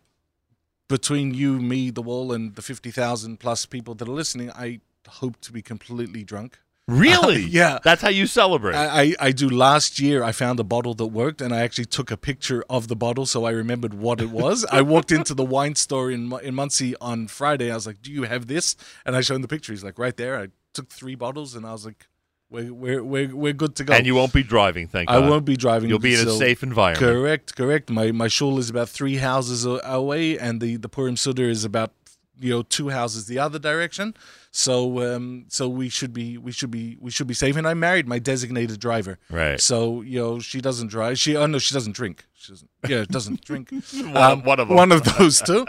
between 0.88 1.34
you, 1.34 1.60
me, 1.60 1.90
the 1.90 2.04
wall, 2.04 2.32
and 2.32 2.56
the 2.56 2.62
fifty 2.62 2.92
thousand 2.92 3.40
plus 3.40 3.66
people 3.66 3.96
that 3.96 4.08
are 4.08 4.12
listening, 4.12 4.52
I 4.52 4.82
hope 5.08 5.42
to 5.42 5.52
be 5.52 5.64
completely 5.64 6.24
drunk. 6.24 6.60
Really? 6.88 7.42
Yeah. 7.50 7.80
That's 7.84 8.02
how 8.04 8.10
you 8.10 8.28
celebrate. 8.28 8.76
I, 8.76 9.02
I, 9.02 9.16
I 9.20 9.32
do. 9.32 9.50
Last 9.50 10.00
year, 10.00 10.24
I 10.24 10.32
found 10.32 10.60
a 10.60 10.64
bottle 10.64 10.94
that 10.94 11.08
worked, 11.08 11.42
and 11.42 11.54
I 11.54 11.62
actually 11.62 11.86
took 11.86 12.12
a 12.12 12.18
picture 12.18 12.64
of 12.70 12.88
the 12.88 12.96
bottle, 12.96 13.26
so 13.26 13.46
I 13.46 13.52
remembered 13.52 13.96
what 13.96 14.22
it 14.22 14.30
was. 14.30 14.64
I 14.72 14.82
walked 14.84 15.12
into 15.12 15.34
the 15.34 15.44
wine 15.44 15.74
store 15.76 16.12
in 16.12 16.32
in 16.44 16.54
Monsey 16.54 16.96
on 17.02 17.28
Friday. 17.28 17.72
I 17.72 17.76
was 17.76 17.88
like, 17.88 18.04
"Do 18.04 18.12
you 18.12 18.24
have 18.24 18.46
this?" 18.46 18.76
And 19.06 19.16
I 19.16 19.22
showed 19.22 19.36
him 19.38 19.42
the 19.42 19.48
picture. 19.48 19.74
He's 19.74 19.84
like, 19.84 19.98
"Right 19.98 20.16
there." 20.16 20.40
I 20.40 20.48
took 20.78 20.90
three 20.90 21.16
bottles, 21.16 21.50
and 21.56 21.66
I 21.66 21.72
was 21.78 21.86
like, 21.86 22.02
"We're 22.50 22.74
we're 22.84 23.04
we're, 23.04 23.36
we're 23.44 23.54
good 23.64 23.76
to 23.78 23.84
go." 23.84 23.94
and 23.94 24.06
you 24.06 24.16
won't 24.16 24.34
be 24.34 24.44
driving, 24.56 24.88
thank 24.88 25.10
you. 25.10 25.16
I 25.16 25.20
God. 25.20 25.30
won't 25.30 25.46
be 25.46 25.58
driving. 25.66 25.90
You'll 25.90 26.00
be 26.12 26.16
in 26.20 26.22
a 26.28 26.32
so- 26.32 26.38
safe 26.40 26.64
environment. 26.64 27.00
Correct, 27.14 27.56
correct. 27.56 27.90
My 27.90 28.12
my 28.24 28.30
shul 28.30 28.58
is 28.64 28.70
about 28.70 28.90
three 28.90 29.18
houses 29.18 29.66
a- 29.66 29.82
away, 29.84 30.26
and 30.46 30.62
the 30.62 30.78
the 30.78 30.90
Purim 30.90 31.16
Seudah 31.16 31.50
is 31.58 31.64
about 31.66 31.92
you 32.40 32.52
know 32.54 32.62
two 32.78 32.90
houses 32.90 33.26
the 33.26 33.40
other 33.40 33.60
direction. 33.60 34.14
So 34.52 34.76
um 35.16 35.46
so 35.50 35.64
we 35.68 35.88
should 35.90 36.14
be 36.14 36.38
we 36.38 36.52
should 36.52 36.72
be 36.72 36.96
we 37.00 37.12
should 37.12 37.28
be 37.28 37.34
safe. 37.34 37.56
And 37.58 37.68
I 37.68 37.74
married 37.74 38.08
my 38.08 38.20
designated 38.20 38.80
driver. 38.80 39.18
Right. 39.30 39.60
So 39.60 40.02
you 40.02 40.20
know 40.20 40.40
she 40.40 40.62
doesn't 40.62 40.88
drive. 40.98 41.16
She 41.20 41.36
oh 41.36 41.46
no 41.48 41.60
she 41.60 41.74
doesn't 41.74 41.96
drink. 41.96 42.26
She 42.34 42.52
doesn't. 42.54 42.70
Yeah, 42.88 43.04
doesn't 43.18 43.44
drink. 43.44 43.66
One- 43.94 44.44
one 44.44 44.60
of 44.60 44.68
them. 44.68 44.78
One 44.78 44.92
of 44.92 45.02
those 45.18 45.42
two. 45.50 45.66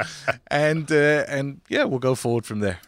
And 0.50 0.90
uh, 0.92 1.24
and 1.36 1.60
yeah, 1.68 1.84
we'll 1.84 1.98
go 2.10 2.14
forward 2.14 2.44
from 2.46 2.60
there. 2.60 2.78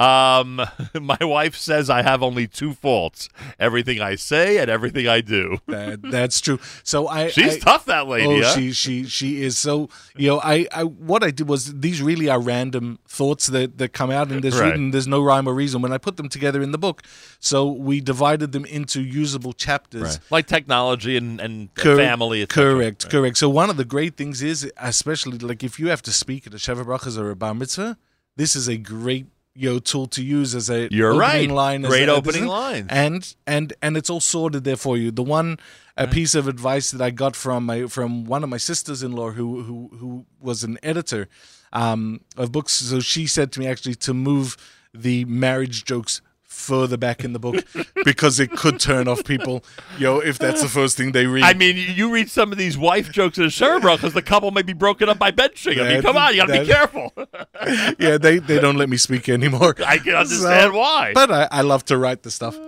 Um, 0.00 0.60
my 1.00 1.18
wife 1.20 1.56
says 1.56 1.90
I 1.90 2.02
have 2.02 2.22
only 2.22 2.46
two 2.46 2.72
faults: 2.72 3.28
everything 3.58 4.00
I 4.00 4.14
say 4.16 4.58
and 4.58 4.70
everything 4.70 5.06
I 5.06 5.20
do. 5.20 5.58
That, 5.66 6.02
that's 6.02 6.40
true. 6.40 6.58
So 6.82 7.06
I 7.08 7.28
She's 7.28 7.56
I- 7.56 7.58
tough, 7.58 7.84
that 7.86 8.06
lady. 8.08 8.40
Oh, 8.40 8.42
huh? 8.42 8.54
she 8.54 8.72
she 8.72 9.04
she 9.04 9.42
is 9.42 9.56
so. 9.58 9.88
You 10.16 10.28
know, 10.30 10.40
I, 10.42 10.66
I 10.72 10.84
what 10.84 11.22
I 11.22 11.30
did 11.30 11.48
was 11.48 11.80
these 11.80 12.02
really 12.02 12.28
are 12.28 12.40
random 12.40 12.98
thoughts 13.06 13.46
that 13.48 13.78
that 13.78 13.92
come 13.92 14.10
out 14.10 14.30
and 14.30 14.42
there's 14.42 14.58
Right. 14.58 14.70
written. 14.70 14.90
There's 14.90 15.06
no 15.06 15.22
rhyme 15.22 15.46
or 15.48 15.54
reason 15.54 15.80
when 15.82 15.92
I 15.92 15.98
put 15.98 16.16
them 16.16 16.28
together 16.28 16.60
in 16.62 16.72
the 16.72 16.78
book. 16.78 17.02
So 17.38 17.70
we 17.70 18.00
divided 18.00 18.52
them 18.52 18.64
into 18.64 19.00
usable 19.02 19.52
chapters. 19.52 20.18
like 20.30 20.46
technology 20.46 21.16
and 21.16 21.40
and 21.40 21.74
Cor- 21.74 21.96
family. 21.96 22.46
Correct, 22.46 23.08
correct. 23.10 23.38
So 23.38 23.48
one 23.48 23.70
of 23.70 23.76
the 23.76 23.84
great 23.84 24.16
things 24.16 24.42
is, 24.42 24.70
especially 24.76 25.38
like 25.38 25.62
if 25.62 25.78
you 25.78 25.88
have 25.88 26.02
to 26.02 26.12
speak 26.12 26.46
at 26.46 26.54
a 26.54 26.56
Sheva 26.58 26.84
Brachas 26.84 27.16
or 27.18 27.30
a 27.30 27.36
Bar 27.36 27.54
Mitzvah, 27.54 27.96
this 28.36 28.56
is 28.56 28.68
a 28.68 28.76
great 28.76 29.26
you 29.54 29.68
know, 29.70 29.78
tool 29.78 30.06
to 30.06 30.22
use 30.22 30.54
as 30.54 30.70
a 30.70 30.88
You're 30.90 31.12
opening 31.12 31.20
right. 31.20 31.50
line. 31.50 31.84
as 31.84 31.90
Great 31.90 32.08
a- 32.08 32.14
opening 32.14 32.46
lines. 32.46 32.86
and 32.90 33.34
and 33.46 33.72
and 33.82 33.96
it's 33.96 34.08
all 34.10 34.20
sorted 34.20 34.64
there 34.64 34.76
for 34.76 34.96
you. 34.96 35.10
The 35.10 35.22
one 35.24 35.58
a 35.96 36.06
piece 36.06 36.34
of 36.34 36.48
advice 36.48 36.92
that 36.92 37.02
I 37.02 37.10
got 37.10 37.36
from 37.36 37.66
my 37.66 37.86
from 37.86 38.24
one 38.24 38.42
of 38.44 38.48
my 38.48 38.56
sisters-in-law 38.58 39.30
who 39.32 39.62
who 39.62 39.90
who 39.98 40.26
was 40.40 40.62
an 40.64 40.78
editor 40.82 41.28
um, 41.72 42.20
of 42.36 42.52
books. 42.52 42.72
So 42.74 43.00
she 43.00 43.26
said 43.26 43.52
to 43.52 43.60
me 43.60 43.66
actually 43.66 43.96
to 43.96 44.14
move 44.14 44.56
the 44.94 45.24
marriage 45.26 45.84
jokes 45.84 46.20
further 46.50 46.96
back 46.96 47.24
in 47.24 47.32
the 47.32 47.38
book 47.38 47.64
because 48.04 48.38
it 48.40 48.50
could 48.50 48.78
turn 48.80 49.06
off 49.08 49.24
people. 49.24 49.64
You 49.98 50.04
know, 50.06 50.18
if 50.20 50.38
that's 50.38 50.60
the 50.60 50.68
first 50.68 50.96
thing 50.96 51.12
they 51.12 51.26
read. 51.26 51.44
I 51.44 51.54
mean, 51.54 51.76
you- 51.76 51.82
you 52.00 52.10
read 52.12 52.28
some 52.30 52.50
of 52.52 52.58
these 52.58 52.76
wife 52.76 53.10
jokes 53.12 53.38
in 53.38 53.44
Sherbro 53.46 53.96
because 53.96 54.12
the 54.14 54.22
couple 54.22 54.50
may 54.50 54.62
be 54.62 54.72
broken 54.72 55.08
up 55.08 55.18
by 55.18 55.30
benching. 55.30 55.80
I 55.80 55.88
mean, 55.94 56.02
come 56.02 56.16
on, 56.16 56.34
you 56.34 56.40
got 56.44 56.46
to 56.52 56.60
be 56.60 56.66
careful. 56.66 57.12
yeah, 57.98 58.18
they 58.18 58.38
they 58.38 58.58
don't 58.60 58.76
let 58.76 58.88
me 58.88 58.96
speak 58.96 59.28
anymore. 59.28 59.74
I 59.86 59.98
can 59.98 60.14
understand 60.14 60.72
So- 60.72 60.78
why. 60.78 61.12
But 61.14 61.30
I, 61.30 61.48
I 61.50 61.60
love 61.62 61.84
to 61.86 61.96
write 61.96 62.22
the 62.24 62.30
stuff. 62.30 62.56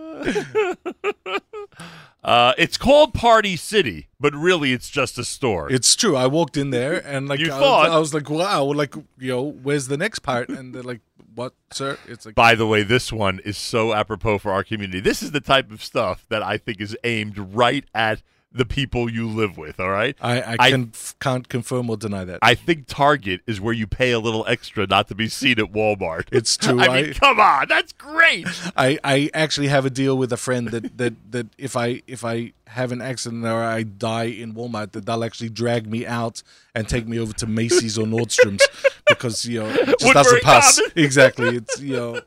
Uh, 2.23 2.53
it's 2.57 2.77
called 2.77 3.13
Party 3.15 3.57
City, 3.57 4.09
but 4.21 4.33
really 4.35 4.73
it's 4.73 4.89
just 4.89 5.19
a 5.19 5.25
store. 5.25 5.71
It's 5.73 5.97
true. 5.97 6.15
I 6.17 6.27
walked 6.29 6.57
in 6.57 6.71
there 6.71 7.05
and 7.05 7.29
like 7.29 7.41
You 7.41 7.47
I, 7.53 7.59
thought- 7.59 7.91
I 7.91 7.99
was 7.99 8.15
like, 8.15 8.31
wow, 8.31 8.65
like 8.65 8.95
you 9.19 9.29
know, 9.33 9.43
where's 9.43 9.89
the 9.89 9.97
next 9.97 10.21
part? 10.21 10.49
And 10.49 10.73
they're 10.75 10.83
like, 10.85 11.01
what, 11.35 11.55
sir? 11.73 11.99
It's 12.07 12.25
like 12.27 12.35
By 12.35 12.55
the 12.55 12.67
way, 12.67 12.83
this 12.85 13.13
one 13.13 13.41
is 13.45 13.57
so 13.57 13.93
apropos 13.93 14.39
for 14.39 14.53
our 14.53 14.63
community. 14.63 15.01
This 15.01 15.23
is 15.23 15.33
the 15.33 15.41
type 15.41 15.73
of 15.73 15.83
stuff 15.83 16.25
that 16.29 16.43
I 16.43 16.59
think 16.59 16.81
is 16.81 16.97
aimed 17.05 17.39
right 17.39 17.85
at 17.95 18.23
the 18.55 18.65
people 18.65 19.11
you 19.11 19.29
live 19.29 19.57
with. 19.57 19.81
All 19.81 19.91
right. 19.91 20.17
I, 20.21 20.41
I, 20.41 20.57
I- 20.59 20.71
can, 20.71 20.93
can't 21.21 21.49
confirm 21.49 21.89
or 21.91 21.97
deny 21.97 22.25
that. 22.25 22.39
I 22.43 22.55
think 22.55 22.87
Target 22.87 23.41
is 23.47 23.61
where 23.61 23.75
you 23.75 23.87
pay 23.87 24.13
a 24.13 24.19
little 24.19 24.45
extra 24.47 24.87
not 24.87 25.09
to 25.09 25.15
be 25.15 25.29
seen 25.29 25.59
at 25.59 25.73
Walmart. 25.73 26.29
It's 26.33 26.57
true. 26.59 26.81
I 26.81 27.03
mean, 27.03 27.15
come 27.15 27.41
on, 27.41 27.69
that's 27.69 27.93
great. 27.93 28.47
I, 28.77 28.99
I 29.05 29.31
actually 29.35 29.69
have 29.69 29.87
a 29.87 29.91
deal 29.91 30.17
with 30.17 30.33
a 30.33 30.37
friend 30.37 30.69
that, 30.69 30.97
that, 30.99 31.33
that 31.33 31.47
if 31.59 31.77
I 31.77 32.03
if 32.07 32.25
I 32.25 32.53
have 32.67 32.91
an 32.93 33.03
accident 33.03 33.45
or 33.45 33.63
I 33.63 33.83
die 33.83 34.25
in 34.25 34.55
Walmart, 34.55 34.93
that 34.93 35.05
they'll 35.07 35.25
actually 35.25 35.51
drag 35.51 35.87
me 35.87 36.07
out 36.07 36.43
and 36.75 36.89
take 36.89 37.07
me 37.07 37.19
over 37.19 37.33
to 37.35 37.47
Macy's 37.47 37.99
or 37.99 38.07
Nordstrom's 38.07 38.67
because 39.09 39.45
you 39.45 39.61
know 39.61 39.69
it 39.69 39.87
just 39.87 40.05
Woodbury 40.05 40.13
doesn't 40.15 40.43
pass. 40.43 40.79
Common. 40.79 40.93
Exactly. 40.97 41.57
It's 41.57 41.81
you 41.81 41.97
know 41.97 42.21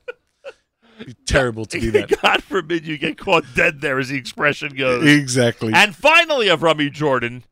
terrible 1.26 1.66
to 1.66 1.80
do 1.80 1.92
that. 1.92 2.14
God 2.22 2.44
forbid 2.44 2.86
you 2.86 2.98
get 2.98 3.18
caught 3.18 3.46
dead 3.56 3.82
there, 3.82 4.00
as 4.00 4.10
the 4.10 4.18
expression 4.18 4.76
goes. 4.76 5.06
Exactly. 5.06 5.74
And 5.74 5.96
finally, 5.96 6.48
Avrami 6.48 6.92
Jordan, 6.92 7.44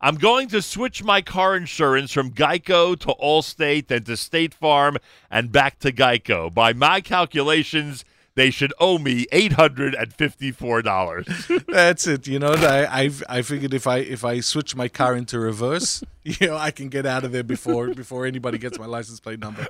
I'm 0.00 0.16
going 0.16 0.48
to 0.48 0.62
switch 0.62 1.04
my 1.04 1.20
car 1.20 1.56
insurance 1.56 2.12
from 2.12 2.30
Geico 2.30 2.98
to 3.00 3.14
Allstate, 3.22 3.88
then 3.88 4.04
to 4.04 4.16
State 4.16 4.54
Farm, 4.54 4.96
and 5.30 5.52
back 5.52 5.78
to 5.80 5.92
Geico. 5.92 6.52
By 6.52 6.72
my 6.72 7.00
calculations, 7.00 8.04
they 8.34 8.50
should 8.50 8.72
owe 8.78 8.96
me 8.98 9.26
eight 9.32 9.52
hundred 9.52 9.94
and 9.94 10.12
fifty-four 10.14 10.82
dollars. 10.82 11.26
That's 11.68 12.06
it. 12.06 12.26
You 12.26 12.38
know, 12.38 12.54
I 12.54 13.04
I 13.04 13.10
I 13.28 13.42
figured 13.42 13.74
if 13.74 13.86
I 13.86 13.98
if 13.98 14.24
I 14.24 14.40
switch 14.40 14.74
my 14.74 14.88
car 14.88 15.14
into 15.14 15.38
reverse, 15.38 16.02
you 16.24 16.46
know, 16.46 16.56
I 16.56 16.70
can 16.70 16.88
get 16.88 17.04
out 17.04 17.24
of 17.24 17.32
there 17.32 17.42
before 17.42 17.92
before 17.92 18.24
anybody 18.24 18.56
gets 18.56 18.78
my 18.78 18.86
license 18.86 19.20
plate 19.20 19.40
number. 19.40 19.66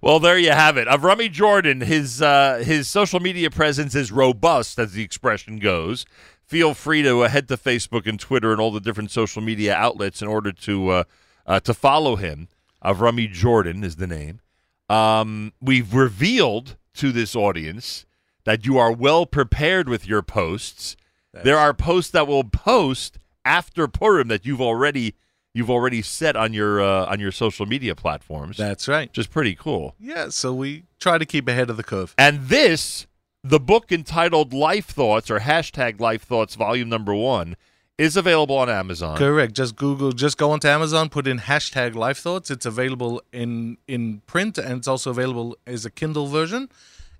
Well, 0.00 0.20
there 0.20 0.38
you 0.38 0.50
have 0.50 0.76
it. 0.76 0.88
Avrami 0.88 1.30
Jordan, 1.30 1.80
his 1.80 2.22
uh, 2.22 2.62
his 2.64 2.88
social 2.88 3.20
media 3.20 3.50
presence 3.50 3.94
is 3.94 4.12
robust, 4.12 4.78
as 4.78 4.92
the 4.92 5.02
expression 5.02 5.58
goes. 5.58 6.04
Feel 6.46 6.74
free 6.74 7.02
to 7.02 7.20
uh, 7.22 7.28
head 7.28 7.48
to 7.48 7.56
Facebook 7.56 8.06
and 8.06 8.18
Twitter 8.18 8.52
and 8.52 8.60
all 8.60 8.72
the 8.72 8.80
different 8.80 9.10
social 9.10 9.40
media 9.42 9.74
outlets 9.74 10.20
in 10.20 10.28
order 10.28 10.52
to 10.52 10.88
uh, 10.88 11.04
uh, 11.46 11.60
to 11.60 11.74
follow 11.74 12.16
him. 12.16 12.48
Avrami 12.84 13.30
Jordan 13.30 13.84
is 13.84 13.96
the 13.96 14.06
name. 14.06 14.40
Um, 14.88 15.52
we've 15.60 15.94
revealed 15.94 16.76
to 16.94 17.12
this 17.12 17.36
audience 17.36 18.06
that 18.44 18.66
you 18.66 18.78
are 18.78 18.90
well 18.90 19.26
prepared 19.26 19.88
with 19.88 20.06
your 20.06 20.22
posts. 20.22 20.96
there 21.32 21.58
are 21.58 21.72
posts 21.72 22.10
that 22.10 22.26
will 22.26 22.42
post 22.42 23.18
after 23.44 23.86
Purim 23.86 24.28
that 24.28 24.44
you've 24.44 24.60
already 24.60 25.14
you've 25.54 25.70
already 25.70 26.02
set 26.02 26.36
on 26.36 26.52
your 26.52 26.80
uh, 26.80 27.06
on 27.06 27.20
your 27.20 27.32
social 27.32 27.66
media 27.66 27.94
platforms 27.94 28.56
That's 28.56 28.88
right. 28.88 29.08
which 29.08 29.18
is 29.18 29.26
pretty 29.26 29.54
cool. 29.54 29.94
Yeah. 29.98 30.28
So 30.28 30.52
we 30.54 30.84
try 30.98 31.18
to 31.18 31.26
keep 31.26 31.48
ahead 31.48 31.70
of 31.70 31.76
the 31.76 31.82
curve. 31.82 32.14
And 32.18 32.48
this, 32.48 33.06
the 33.42 33.60
book 33.60 33.90
entitled 33.92 34.52
Life 34.52 34.86
Thoughts 34.86 35.30
or 35.30 35.40
hashtag 35.40 36.00
Life 36.00 36.22
Thoughts 36.22 36.54
Volume 36.54 36.88
Number 36.88 37.14
One, 37.14 37.56
is 38.00 38.16
available 38.16 38.56
on 38.56 38.70
Amazon. 38.70 39.18
Correct. 39.18 39.52
Just 39.52 39.76
Google, 39.76 40.12
just 40.12 40.38
go 40.38 40.52
onto 40.52 40.66
Amazon, 40.66 41.10
put 41.10 41.26
in 41.26 41.38
hashtag 41.38 41.94
Life 41.94 42.16
Thoughts. 42.16 42.50
It's 42.50 42.64
available 42.64 43.20
in 43.30 43.76
in 43.86 44.22
print 44.26 44.56
and 44.56 44.78
it's 44.78 44.88
also 44.88 45.10
available 45.10 45.58
as 45.66 45.84
a 45.84 45.90
Kindle 45.90 46.26
version. 46.26 46.70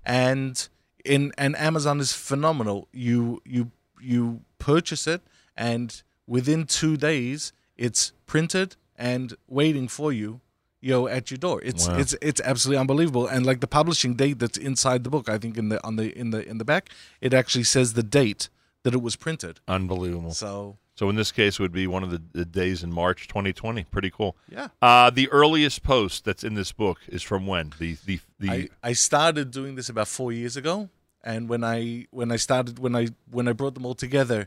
And 0.03 0.67
in 1.05 1.31
and 1.37 1.55
Amazon 1.57 1.99
is 1.99 2.13
phenomenal. 2.13 2.87
You 2.91 3.43
you 3.45 3.69
you 4.01 4.41
purchase 4.57 5.05
it, 5.05 5.21
and 5.55 6.01
within 6.25 6.65
two 6.65 6.97
days, 6.97 7.53
it's 7.77 8.11
printed 8.31 8.69
and 8.97 9.27
waiting 9.47 9.87
for 9.89 10.11
you. 10.13 10.39
You 10.83 10.91
know, 10.93 11.07
at 11.17 11.29
your 11.31 11.37
door. 11.37 11.57
It's 11.69 11.87
Wow. 11.87 11.99
it's 12.01 12.13
it's 12.29 12.41
absolutely 12.51 12.79
unbelievable. 12.83 13.27
And 13.33 13.45
like 13.45 13.59
the 13.59 13.67
publishing 13.79 14.13
date 14.23 14.37
that's 14.39 14.57
inside 14.69 14.99
the 15.03 15.11
book, 15.15 15.29
I 15.35 15.37
think 15.37 15.55
in 15.61 15.69
the 15.69 15.77
on 15.87 15.95
the 15.99 16.07
in 16.21 16.31
the 16.31 16.41
in 16.51 16.57
the 16.57 16.65
back, 16.65 16.83
it 17.27 17.33
actually 17.35 17.65
says 17.65 17.93
the 17.93 18.07
date 18.21 18.49
that 18.83 18.93
it 18.97 19.01
was 19.07 19.15
printed. 19.15 19.59
Unbelievable. 19.67 20.31
So 20.33 20.77
So 20.95 21.07
in 21.11 21.15
this 21.15 21.31
case, 21.31 21.53
it 21.59 21.61
would 21.65 21.77
be 21.83 21.87
one 21.97 22.03
of 22.07 22.09
the, 22.15 22.21
the 22.39 22.45
days 22.45 22.81
in 22.85 22.91
March 23.03 23.27
2020. 23.27 23.83
Pretty 23.95 24.09
cool. 24.17 24.33
yeah. 24.57 24.67
Uh, 24.81 25.09
the 25.11 25.27
earliest 25.29 25.83
post 25.83 26.25
that's 26.25 26.43
in 26.43 26.55
this 26.55 26.71
book 26.83 26.97
is 27.15 27.21
from 27.29 27.45
when? 27.51 27.65
The 27.81 27.91
the 28.07 28.19
the 28.39 28.49
I, 28.49 28.69
I 28.89 28.93
started 29.09 29.45
doing 29.51 29.75
this 29.77 29.89
about 29.89 30.07
four 30.07 30.31
years 30.33 30.55
ago, 30.61 30.89
and 31.31 31.41
when 31.51 31.63
I 31.63 32.07
when 32.19 32.29
I 32.35 32.37
started 32.47 32.79
when 32.79 32.95
I 33.01 33.03
when 33.37 33.47
I 33.51 33.53
brought 33.53 33.75
them 33.77 33.85
all 33.85 33.95
together, 34.07 34.41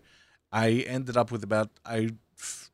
I 0.66 0.68
ended 0.97 1.16
up 1.16 1.31
with 1.33 1.44
about 1.51 1.68
I 1.97 1.99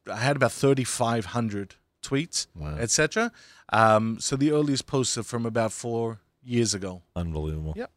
I 0.06 0.16
had 0.16 0.36
about 0.36 0.52
thirty 0.52 0.84
five 0.84 1.26
hundred 1.26 1.74
tweets, 2.02 2.46
Wow. 2.54 2.76
etc. 2.78 3.32
Um, 3.72 4.18
so 4.20 4.36
the 4.36 4.52
earliest 4.52 4.86
posts 4.86 5.16
are 5.18 5.22
from 5.22 5.44
about 5.46 5.72
four 5.72 6.20
years 6.42 6.74
ago. 6.74 7.02
unbelievable. 7.14 7.74
Yep. 7.76 7.90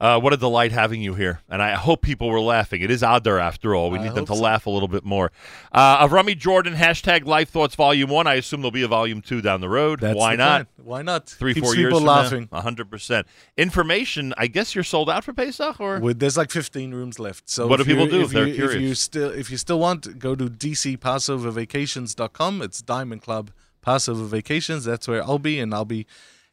Uh, 0.00 0.18
what 0.20 0.32
a 0.32 0.36
delight 0.36 0.72
having 0.72 1.00
you 1.00 1.14
here, 1.14 1.40
and 1.48 1.62
I 1.62 1.74
hope 1.74 2.02
people 2.02 2.28
were 2.28 2.40
laughing. 2.40 2.82
It 2.82 2.90
is 2.90 3.04
Adar 3.04 3.38
after 3.38 3.76
all. 3.76 3.90
We 3.90 4.00
I 4.00 4.02
need 4.02 4.14
them 4.14 4.26
to 4.26 4.34
so. 4.34 4.42
laugh 4.42 4.66
a 4.66 4.70
little 4.70 4.88
bit 4.88 5.04
more. 5.04 5.30
Uh, 5.70 6.04
Avrami 6.06 6.36
Jordan, 6.36 6.74
hashtag 6.74 7.26
Life 7.26 7.50
Thoughts 7.50 7.76
Volume 7.76 8.10
One. 8.10 8.26
I 8.26 8.34
assume 8.34 8.60
there'll 8.60 8.72
be 8.72 8.82
a 8.82 8.88
Volume 8.88 9.22
Two 9.22 9.40
down 9.40 9.60
the 9.60 9.68
road. 9.68 10.00
That's 10.00 10.18
Why 10.18 10.34
the 10.34 10.38
not? 10.44 10.66
plan. 10.76 10.86
Why 10.86 11.02
not? 11.02 11.28
Three, 11.28 11.54
Keeps 11.54 11.64
four 11.64 11.76
years 11.76 11.92
people 11.92 12.00
laughing. 12.04 12.48
now, 12.50 12.60
hundred 12.60 12.90
percent. 12.90 13.28
Information. 13.56 14.34
I 14.36 14.48
guess 14.48 14.74
you're 14.74 14.82
sold 14.82 15.08
out 15.08 15.22
for 15.22 15.32
Pesach, 15.32 15.80
or 15.80 16.00
With, 16.00 16.18
there's 16.18 16.36
like 16.36 16.50
15 16.50 16.92
rooms 16.92 17.20
left. 17.20 17.48
So 17.48 17.68
What 17.68 17.76
do 17.78 17.84
people 17.84 18.08
do 18.08 18.22
if 18.22 18.26
if 18.26 18.32
they're 18.32 18.46
you, 18.48 18.52
If 18.52 18.58
you 18.58 18.66
curious? 18.68 18.98
still 19.00 19.30
if 19.30 19.48
you 19.48 19.56
still 19.56 19.78
want, 19.78 20.18
go 20.18 20.34
to 20.34 20.46
dcpassovervacations.com. 20.50 22.62
It's 22.62 22.82
Diamond 22.82 23.22
Club 23.22 23.52
Passover 23.80 24.24
Vacations. 24.24 24.82
That's 24.84 25.06
where 25.06 25.22
I'll 25.22 25.38
be, 25.38 25.60
and 25.60 25.72
I'll 25.72 25.84
be 25.84 26.04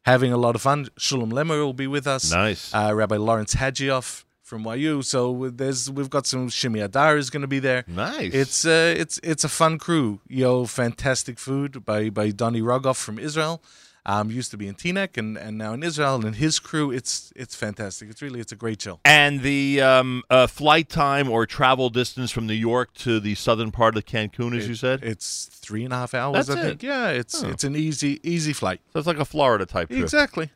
having 0.05 0.31
a 0.33 0.37
lot 0.37 0.55
of 0.55 0.61
fun. 0.61 0.85
Shulem 0.99 1.31
Lemmer 1.31 1.59
will 1.63 1.73
be 1.73 1.87
with 1.87 2.07
us. 2.07 2.31
nice. 2.31 2.73
Uh, 2.73 2.91
Rabbi 2.93 3.17
Lawrence 3.17 3.55
Hajioff 3.55 4.23
from 4.43 4.65
YU. 4.65 5.01
So 5.01 5.49
there's 5.49 5.89
we've 5.89 6.09
got 6.09 6.25
some 6.27 6.49
Shimi 6.49 6.83
Adar 6.83 7.17
is 7.17 7.29
going 7.29 7.41
to 7.41 7.47
be 7.47 7.59
there. 7.59 7.83
nice. 7.87 8.33
It's 8.33 8.65
uh, 8.65 8.93
it's 8.97 9.19
it's 9.23 9.43
a 9.43 9.49
fun 9.49 9.77
crew. 9.77 10.19
Yo, 10.27 10.65
fantastic 10.65 11.39
food 11.39 11.85
by 11.85 12.09
by 12.09 12.31
Donny 12.31 12.61
Rogoff 12.61 12.97
from 12.97 13.17
Israel. 13.19 13.63
Um, 14.03 14.31
used 14.31 14.49
to 14.49 14.57
be 14.57 14.67
in 14.67 14.73
Teaneck 14.73 15.15
and, 15.15 15.37
and 15.37 15.59
now 15.59 15.73
in 15.73 15.83
Israel 15.83 16.25
and 16.25 16.35
his 16.35 16.57
crew. 16.57 16.89
It's 16.89 17.31
it's 17.35 17.55
fantastic. 17.55 18.09
It's 18.09 18.21
really 18.21 18.39
it's 18.39 18.51
a 18.51 18.55
great 18.55 18.81
show. 18.81 18.99
and 19.05 19.41
the 19.41 19.79
um, 19.81 20.23
uh, 20.29 20.47
flight 20.47 20.89
time 20.89 21.29
or 21.29 21.45
travel 21.45 21.91
distance 21.91 22.31
from 22.31 22.47
New 22.47 22.55
York 22.55 22.93
to 22.95 23.19
the 23.19 23.35
southern 23.35 23.69
part 23.69 23.95
of 23.95 24.05
Cancun, 24.05 24.57
as 24.57 24.67
you 24.67 24.73
said. 24.73 25.03
It's 25.03 25.45
three 25.51 25.83
and 25.83 25.93
a 25.93 25.97
half 25.97 26.15
hours. 26.15 26.47
That's 26.47 26.59
I 26.59 26.63
think. 26.69 26.81
Yeah, 26.83 27.09
it's 27.09 27.43
Oh. 27.43 27.49
it's 27.49 27.63
an 27.63 27.75
easy 27.75 28.19
easy 28.23 28.53
flight. 28.53 28.81
so 28.91 28.97
it's 28.97 29.07
like 29.07 29.19
a 29.19 29.25
Florida 29.25 29.67
type 29.67 29.89
trip. 29.89 30.01
Exactly. 30.01 30.49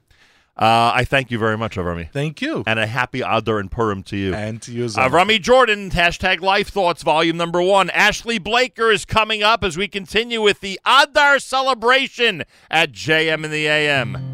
Uh, 0.57 0.91
I 0.95 1.03
thank 1.03 1.31
you 1.31 1.37
very 1.37 1.57
much, 1.57 1.75
Avrami, 1.75 2.09
Thank 2.11 2.41
you. 2.41 2.63
and 2.65 2.79
a 2.79 2.87
happy 2.87 3.19
Adar 3.19 3.59
and 3.59 3.69
Purim 3.69 4.03
to 4.03 4.15
you. 4.15 4.33
And 4.33 4.61
to 4.61 4.71
you 4.71 4.85
as 4.85 4.95
well. 4.95 5.09
Avrami 5.09 5.41
Jordan, 5.41 5.91
hashtag 5.91 6.39
Life 6.39 6.69
Thoughts, 6.69 7.03
volume 7.03 7.35
number 7.35 7.61
one. 7.61 7.89
Ashley 7.89 8.37
Blaker 8.37 8.89
is 8.89 9.03
coming 9.03 9.43
up 9.43 9.65
as 9.65 9.75
we 9.75 9.89
continue 9.89 10.41
with 10.41 10.61
the 10.61 10.79
Adar 10.85 11.39
celebration 11.39 12.43
at 12.71 12.93
JM 12.93 13.43
in 13.43 13.51
the 13.51 13.67
AM. 13.67 14.31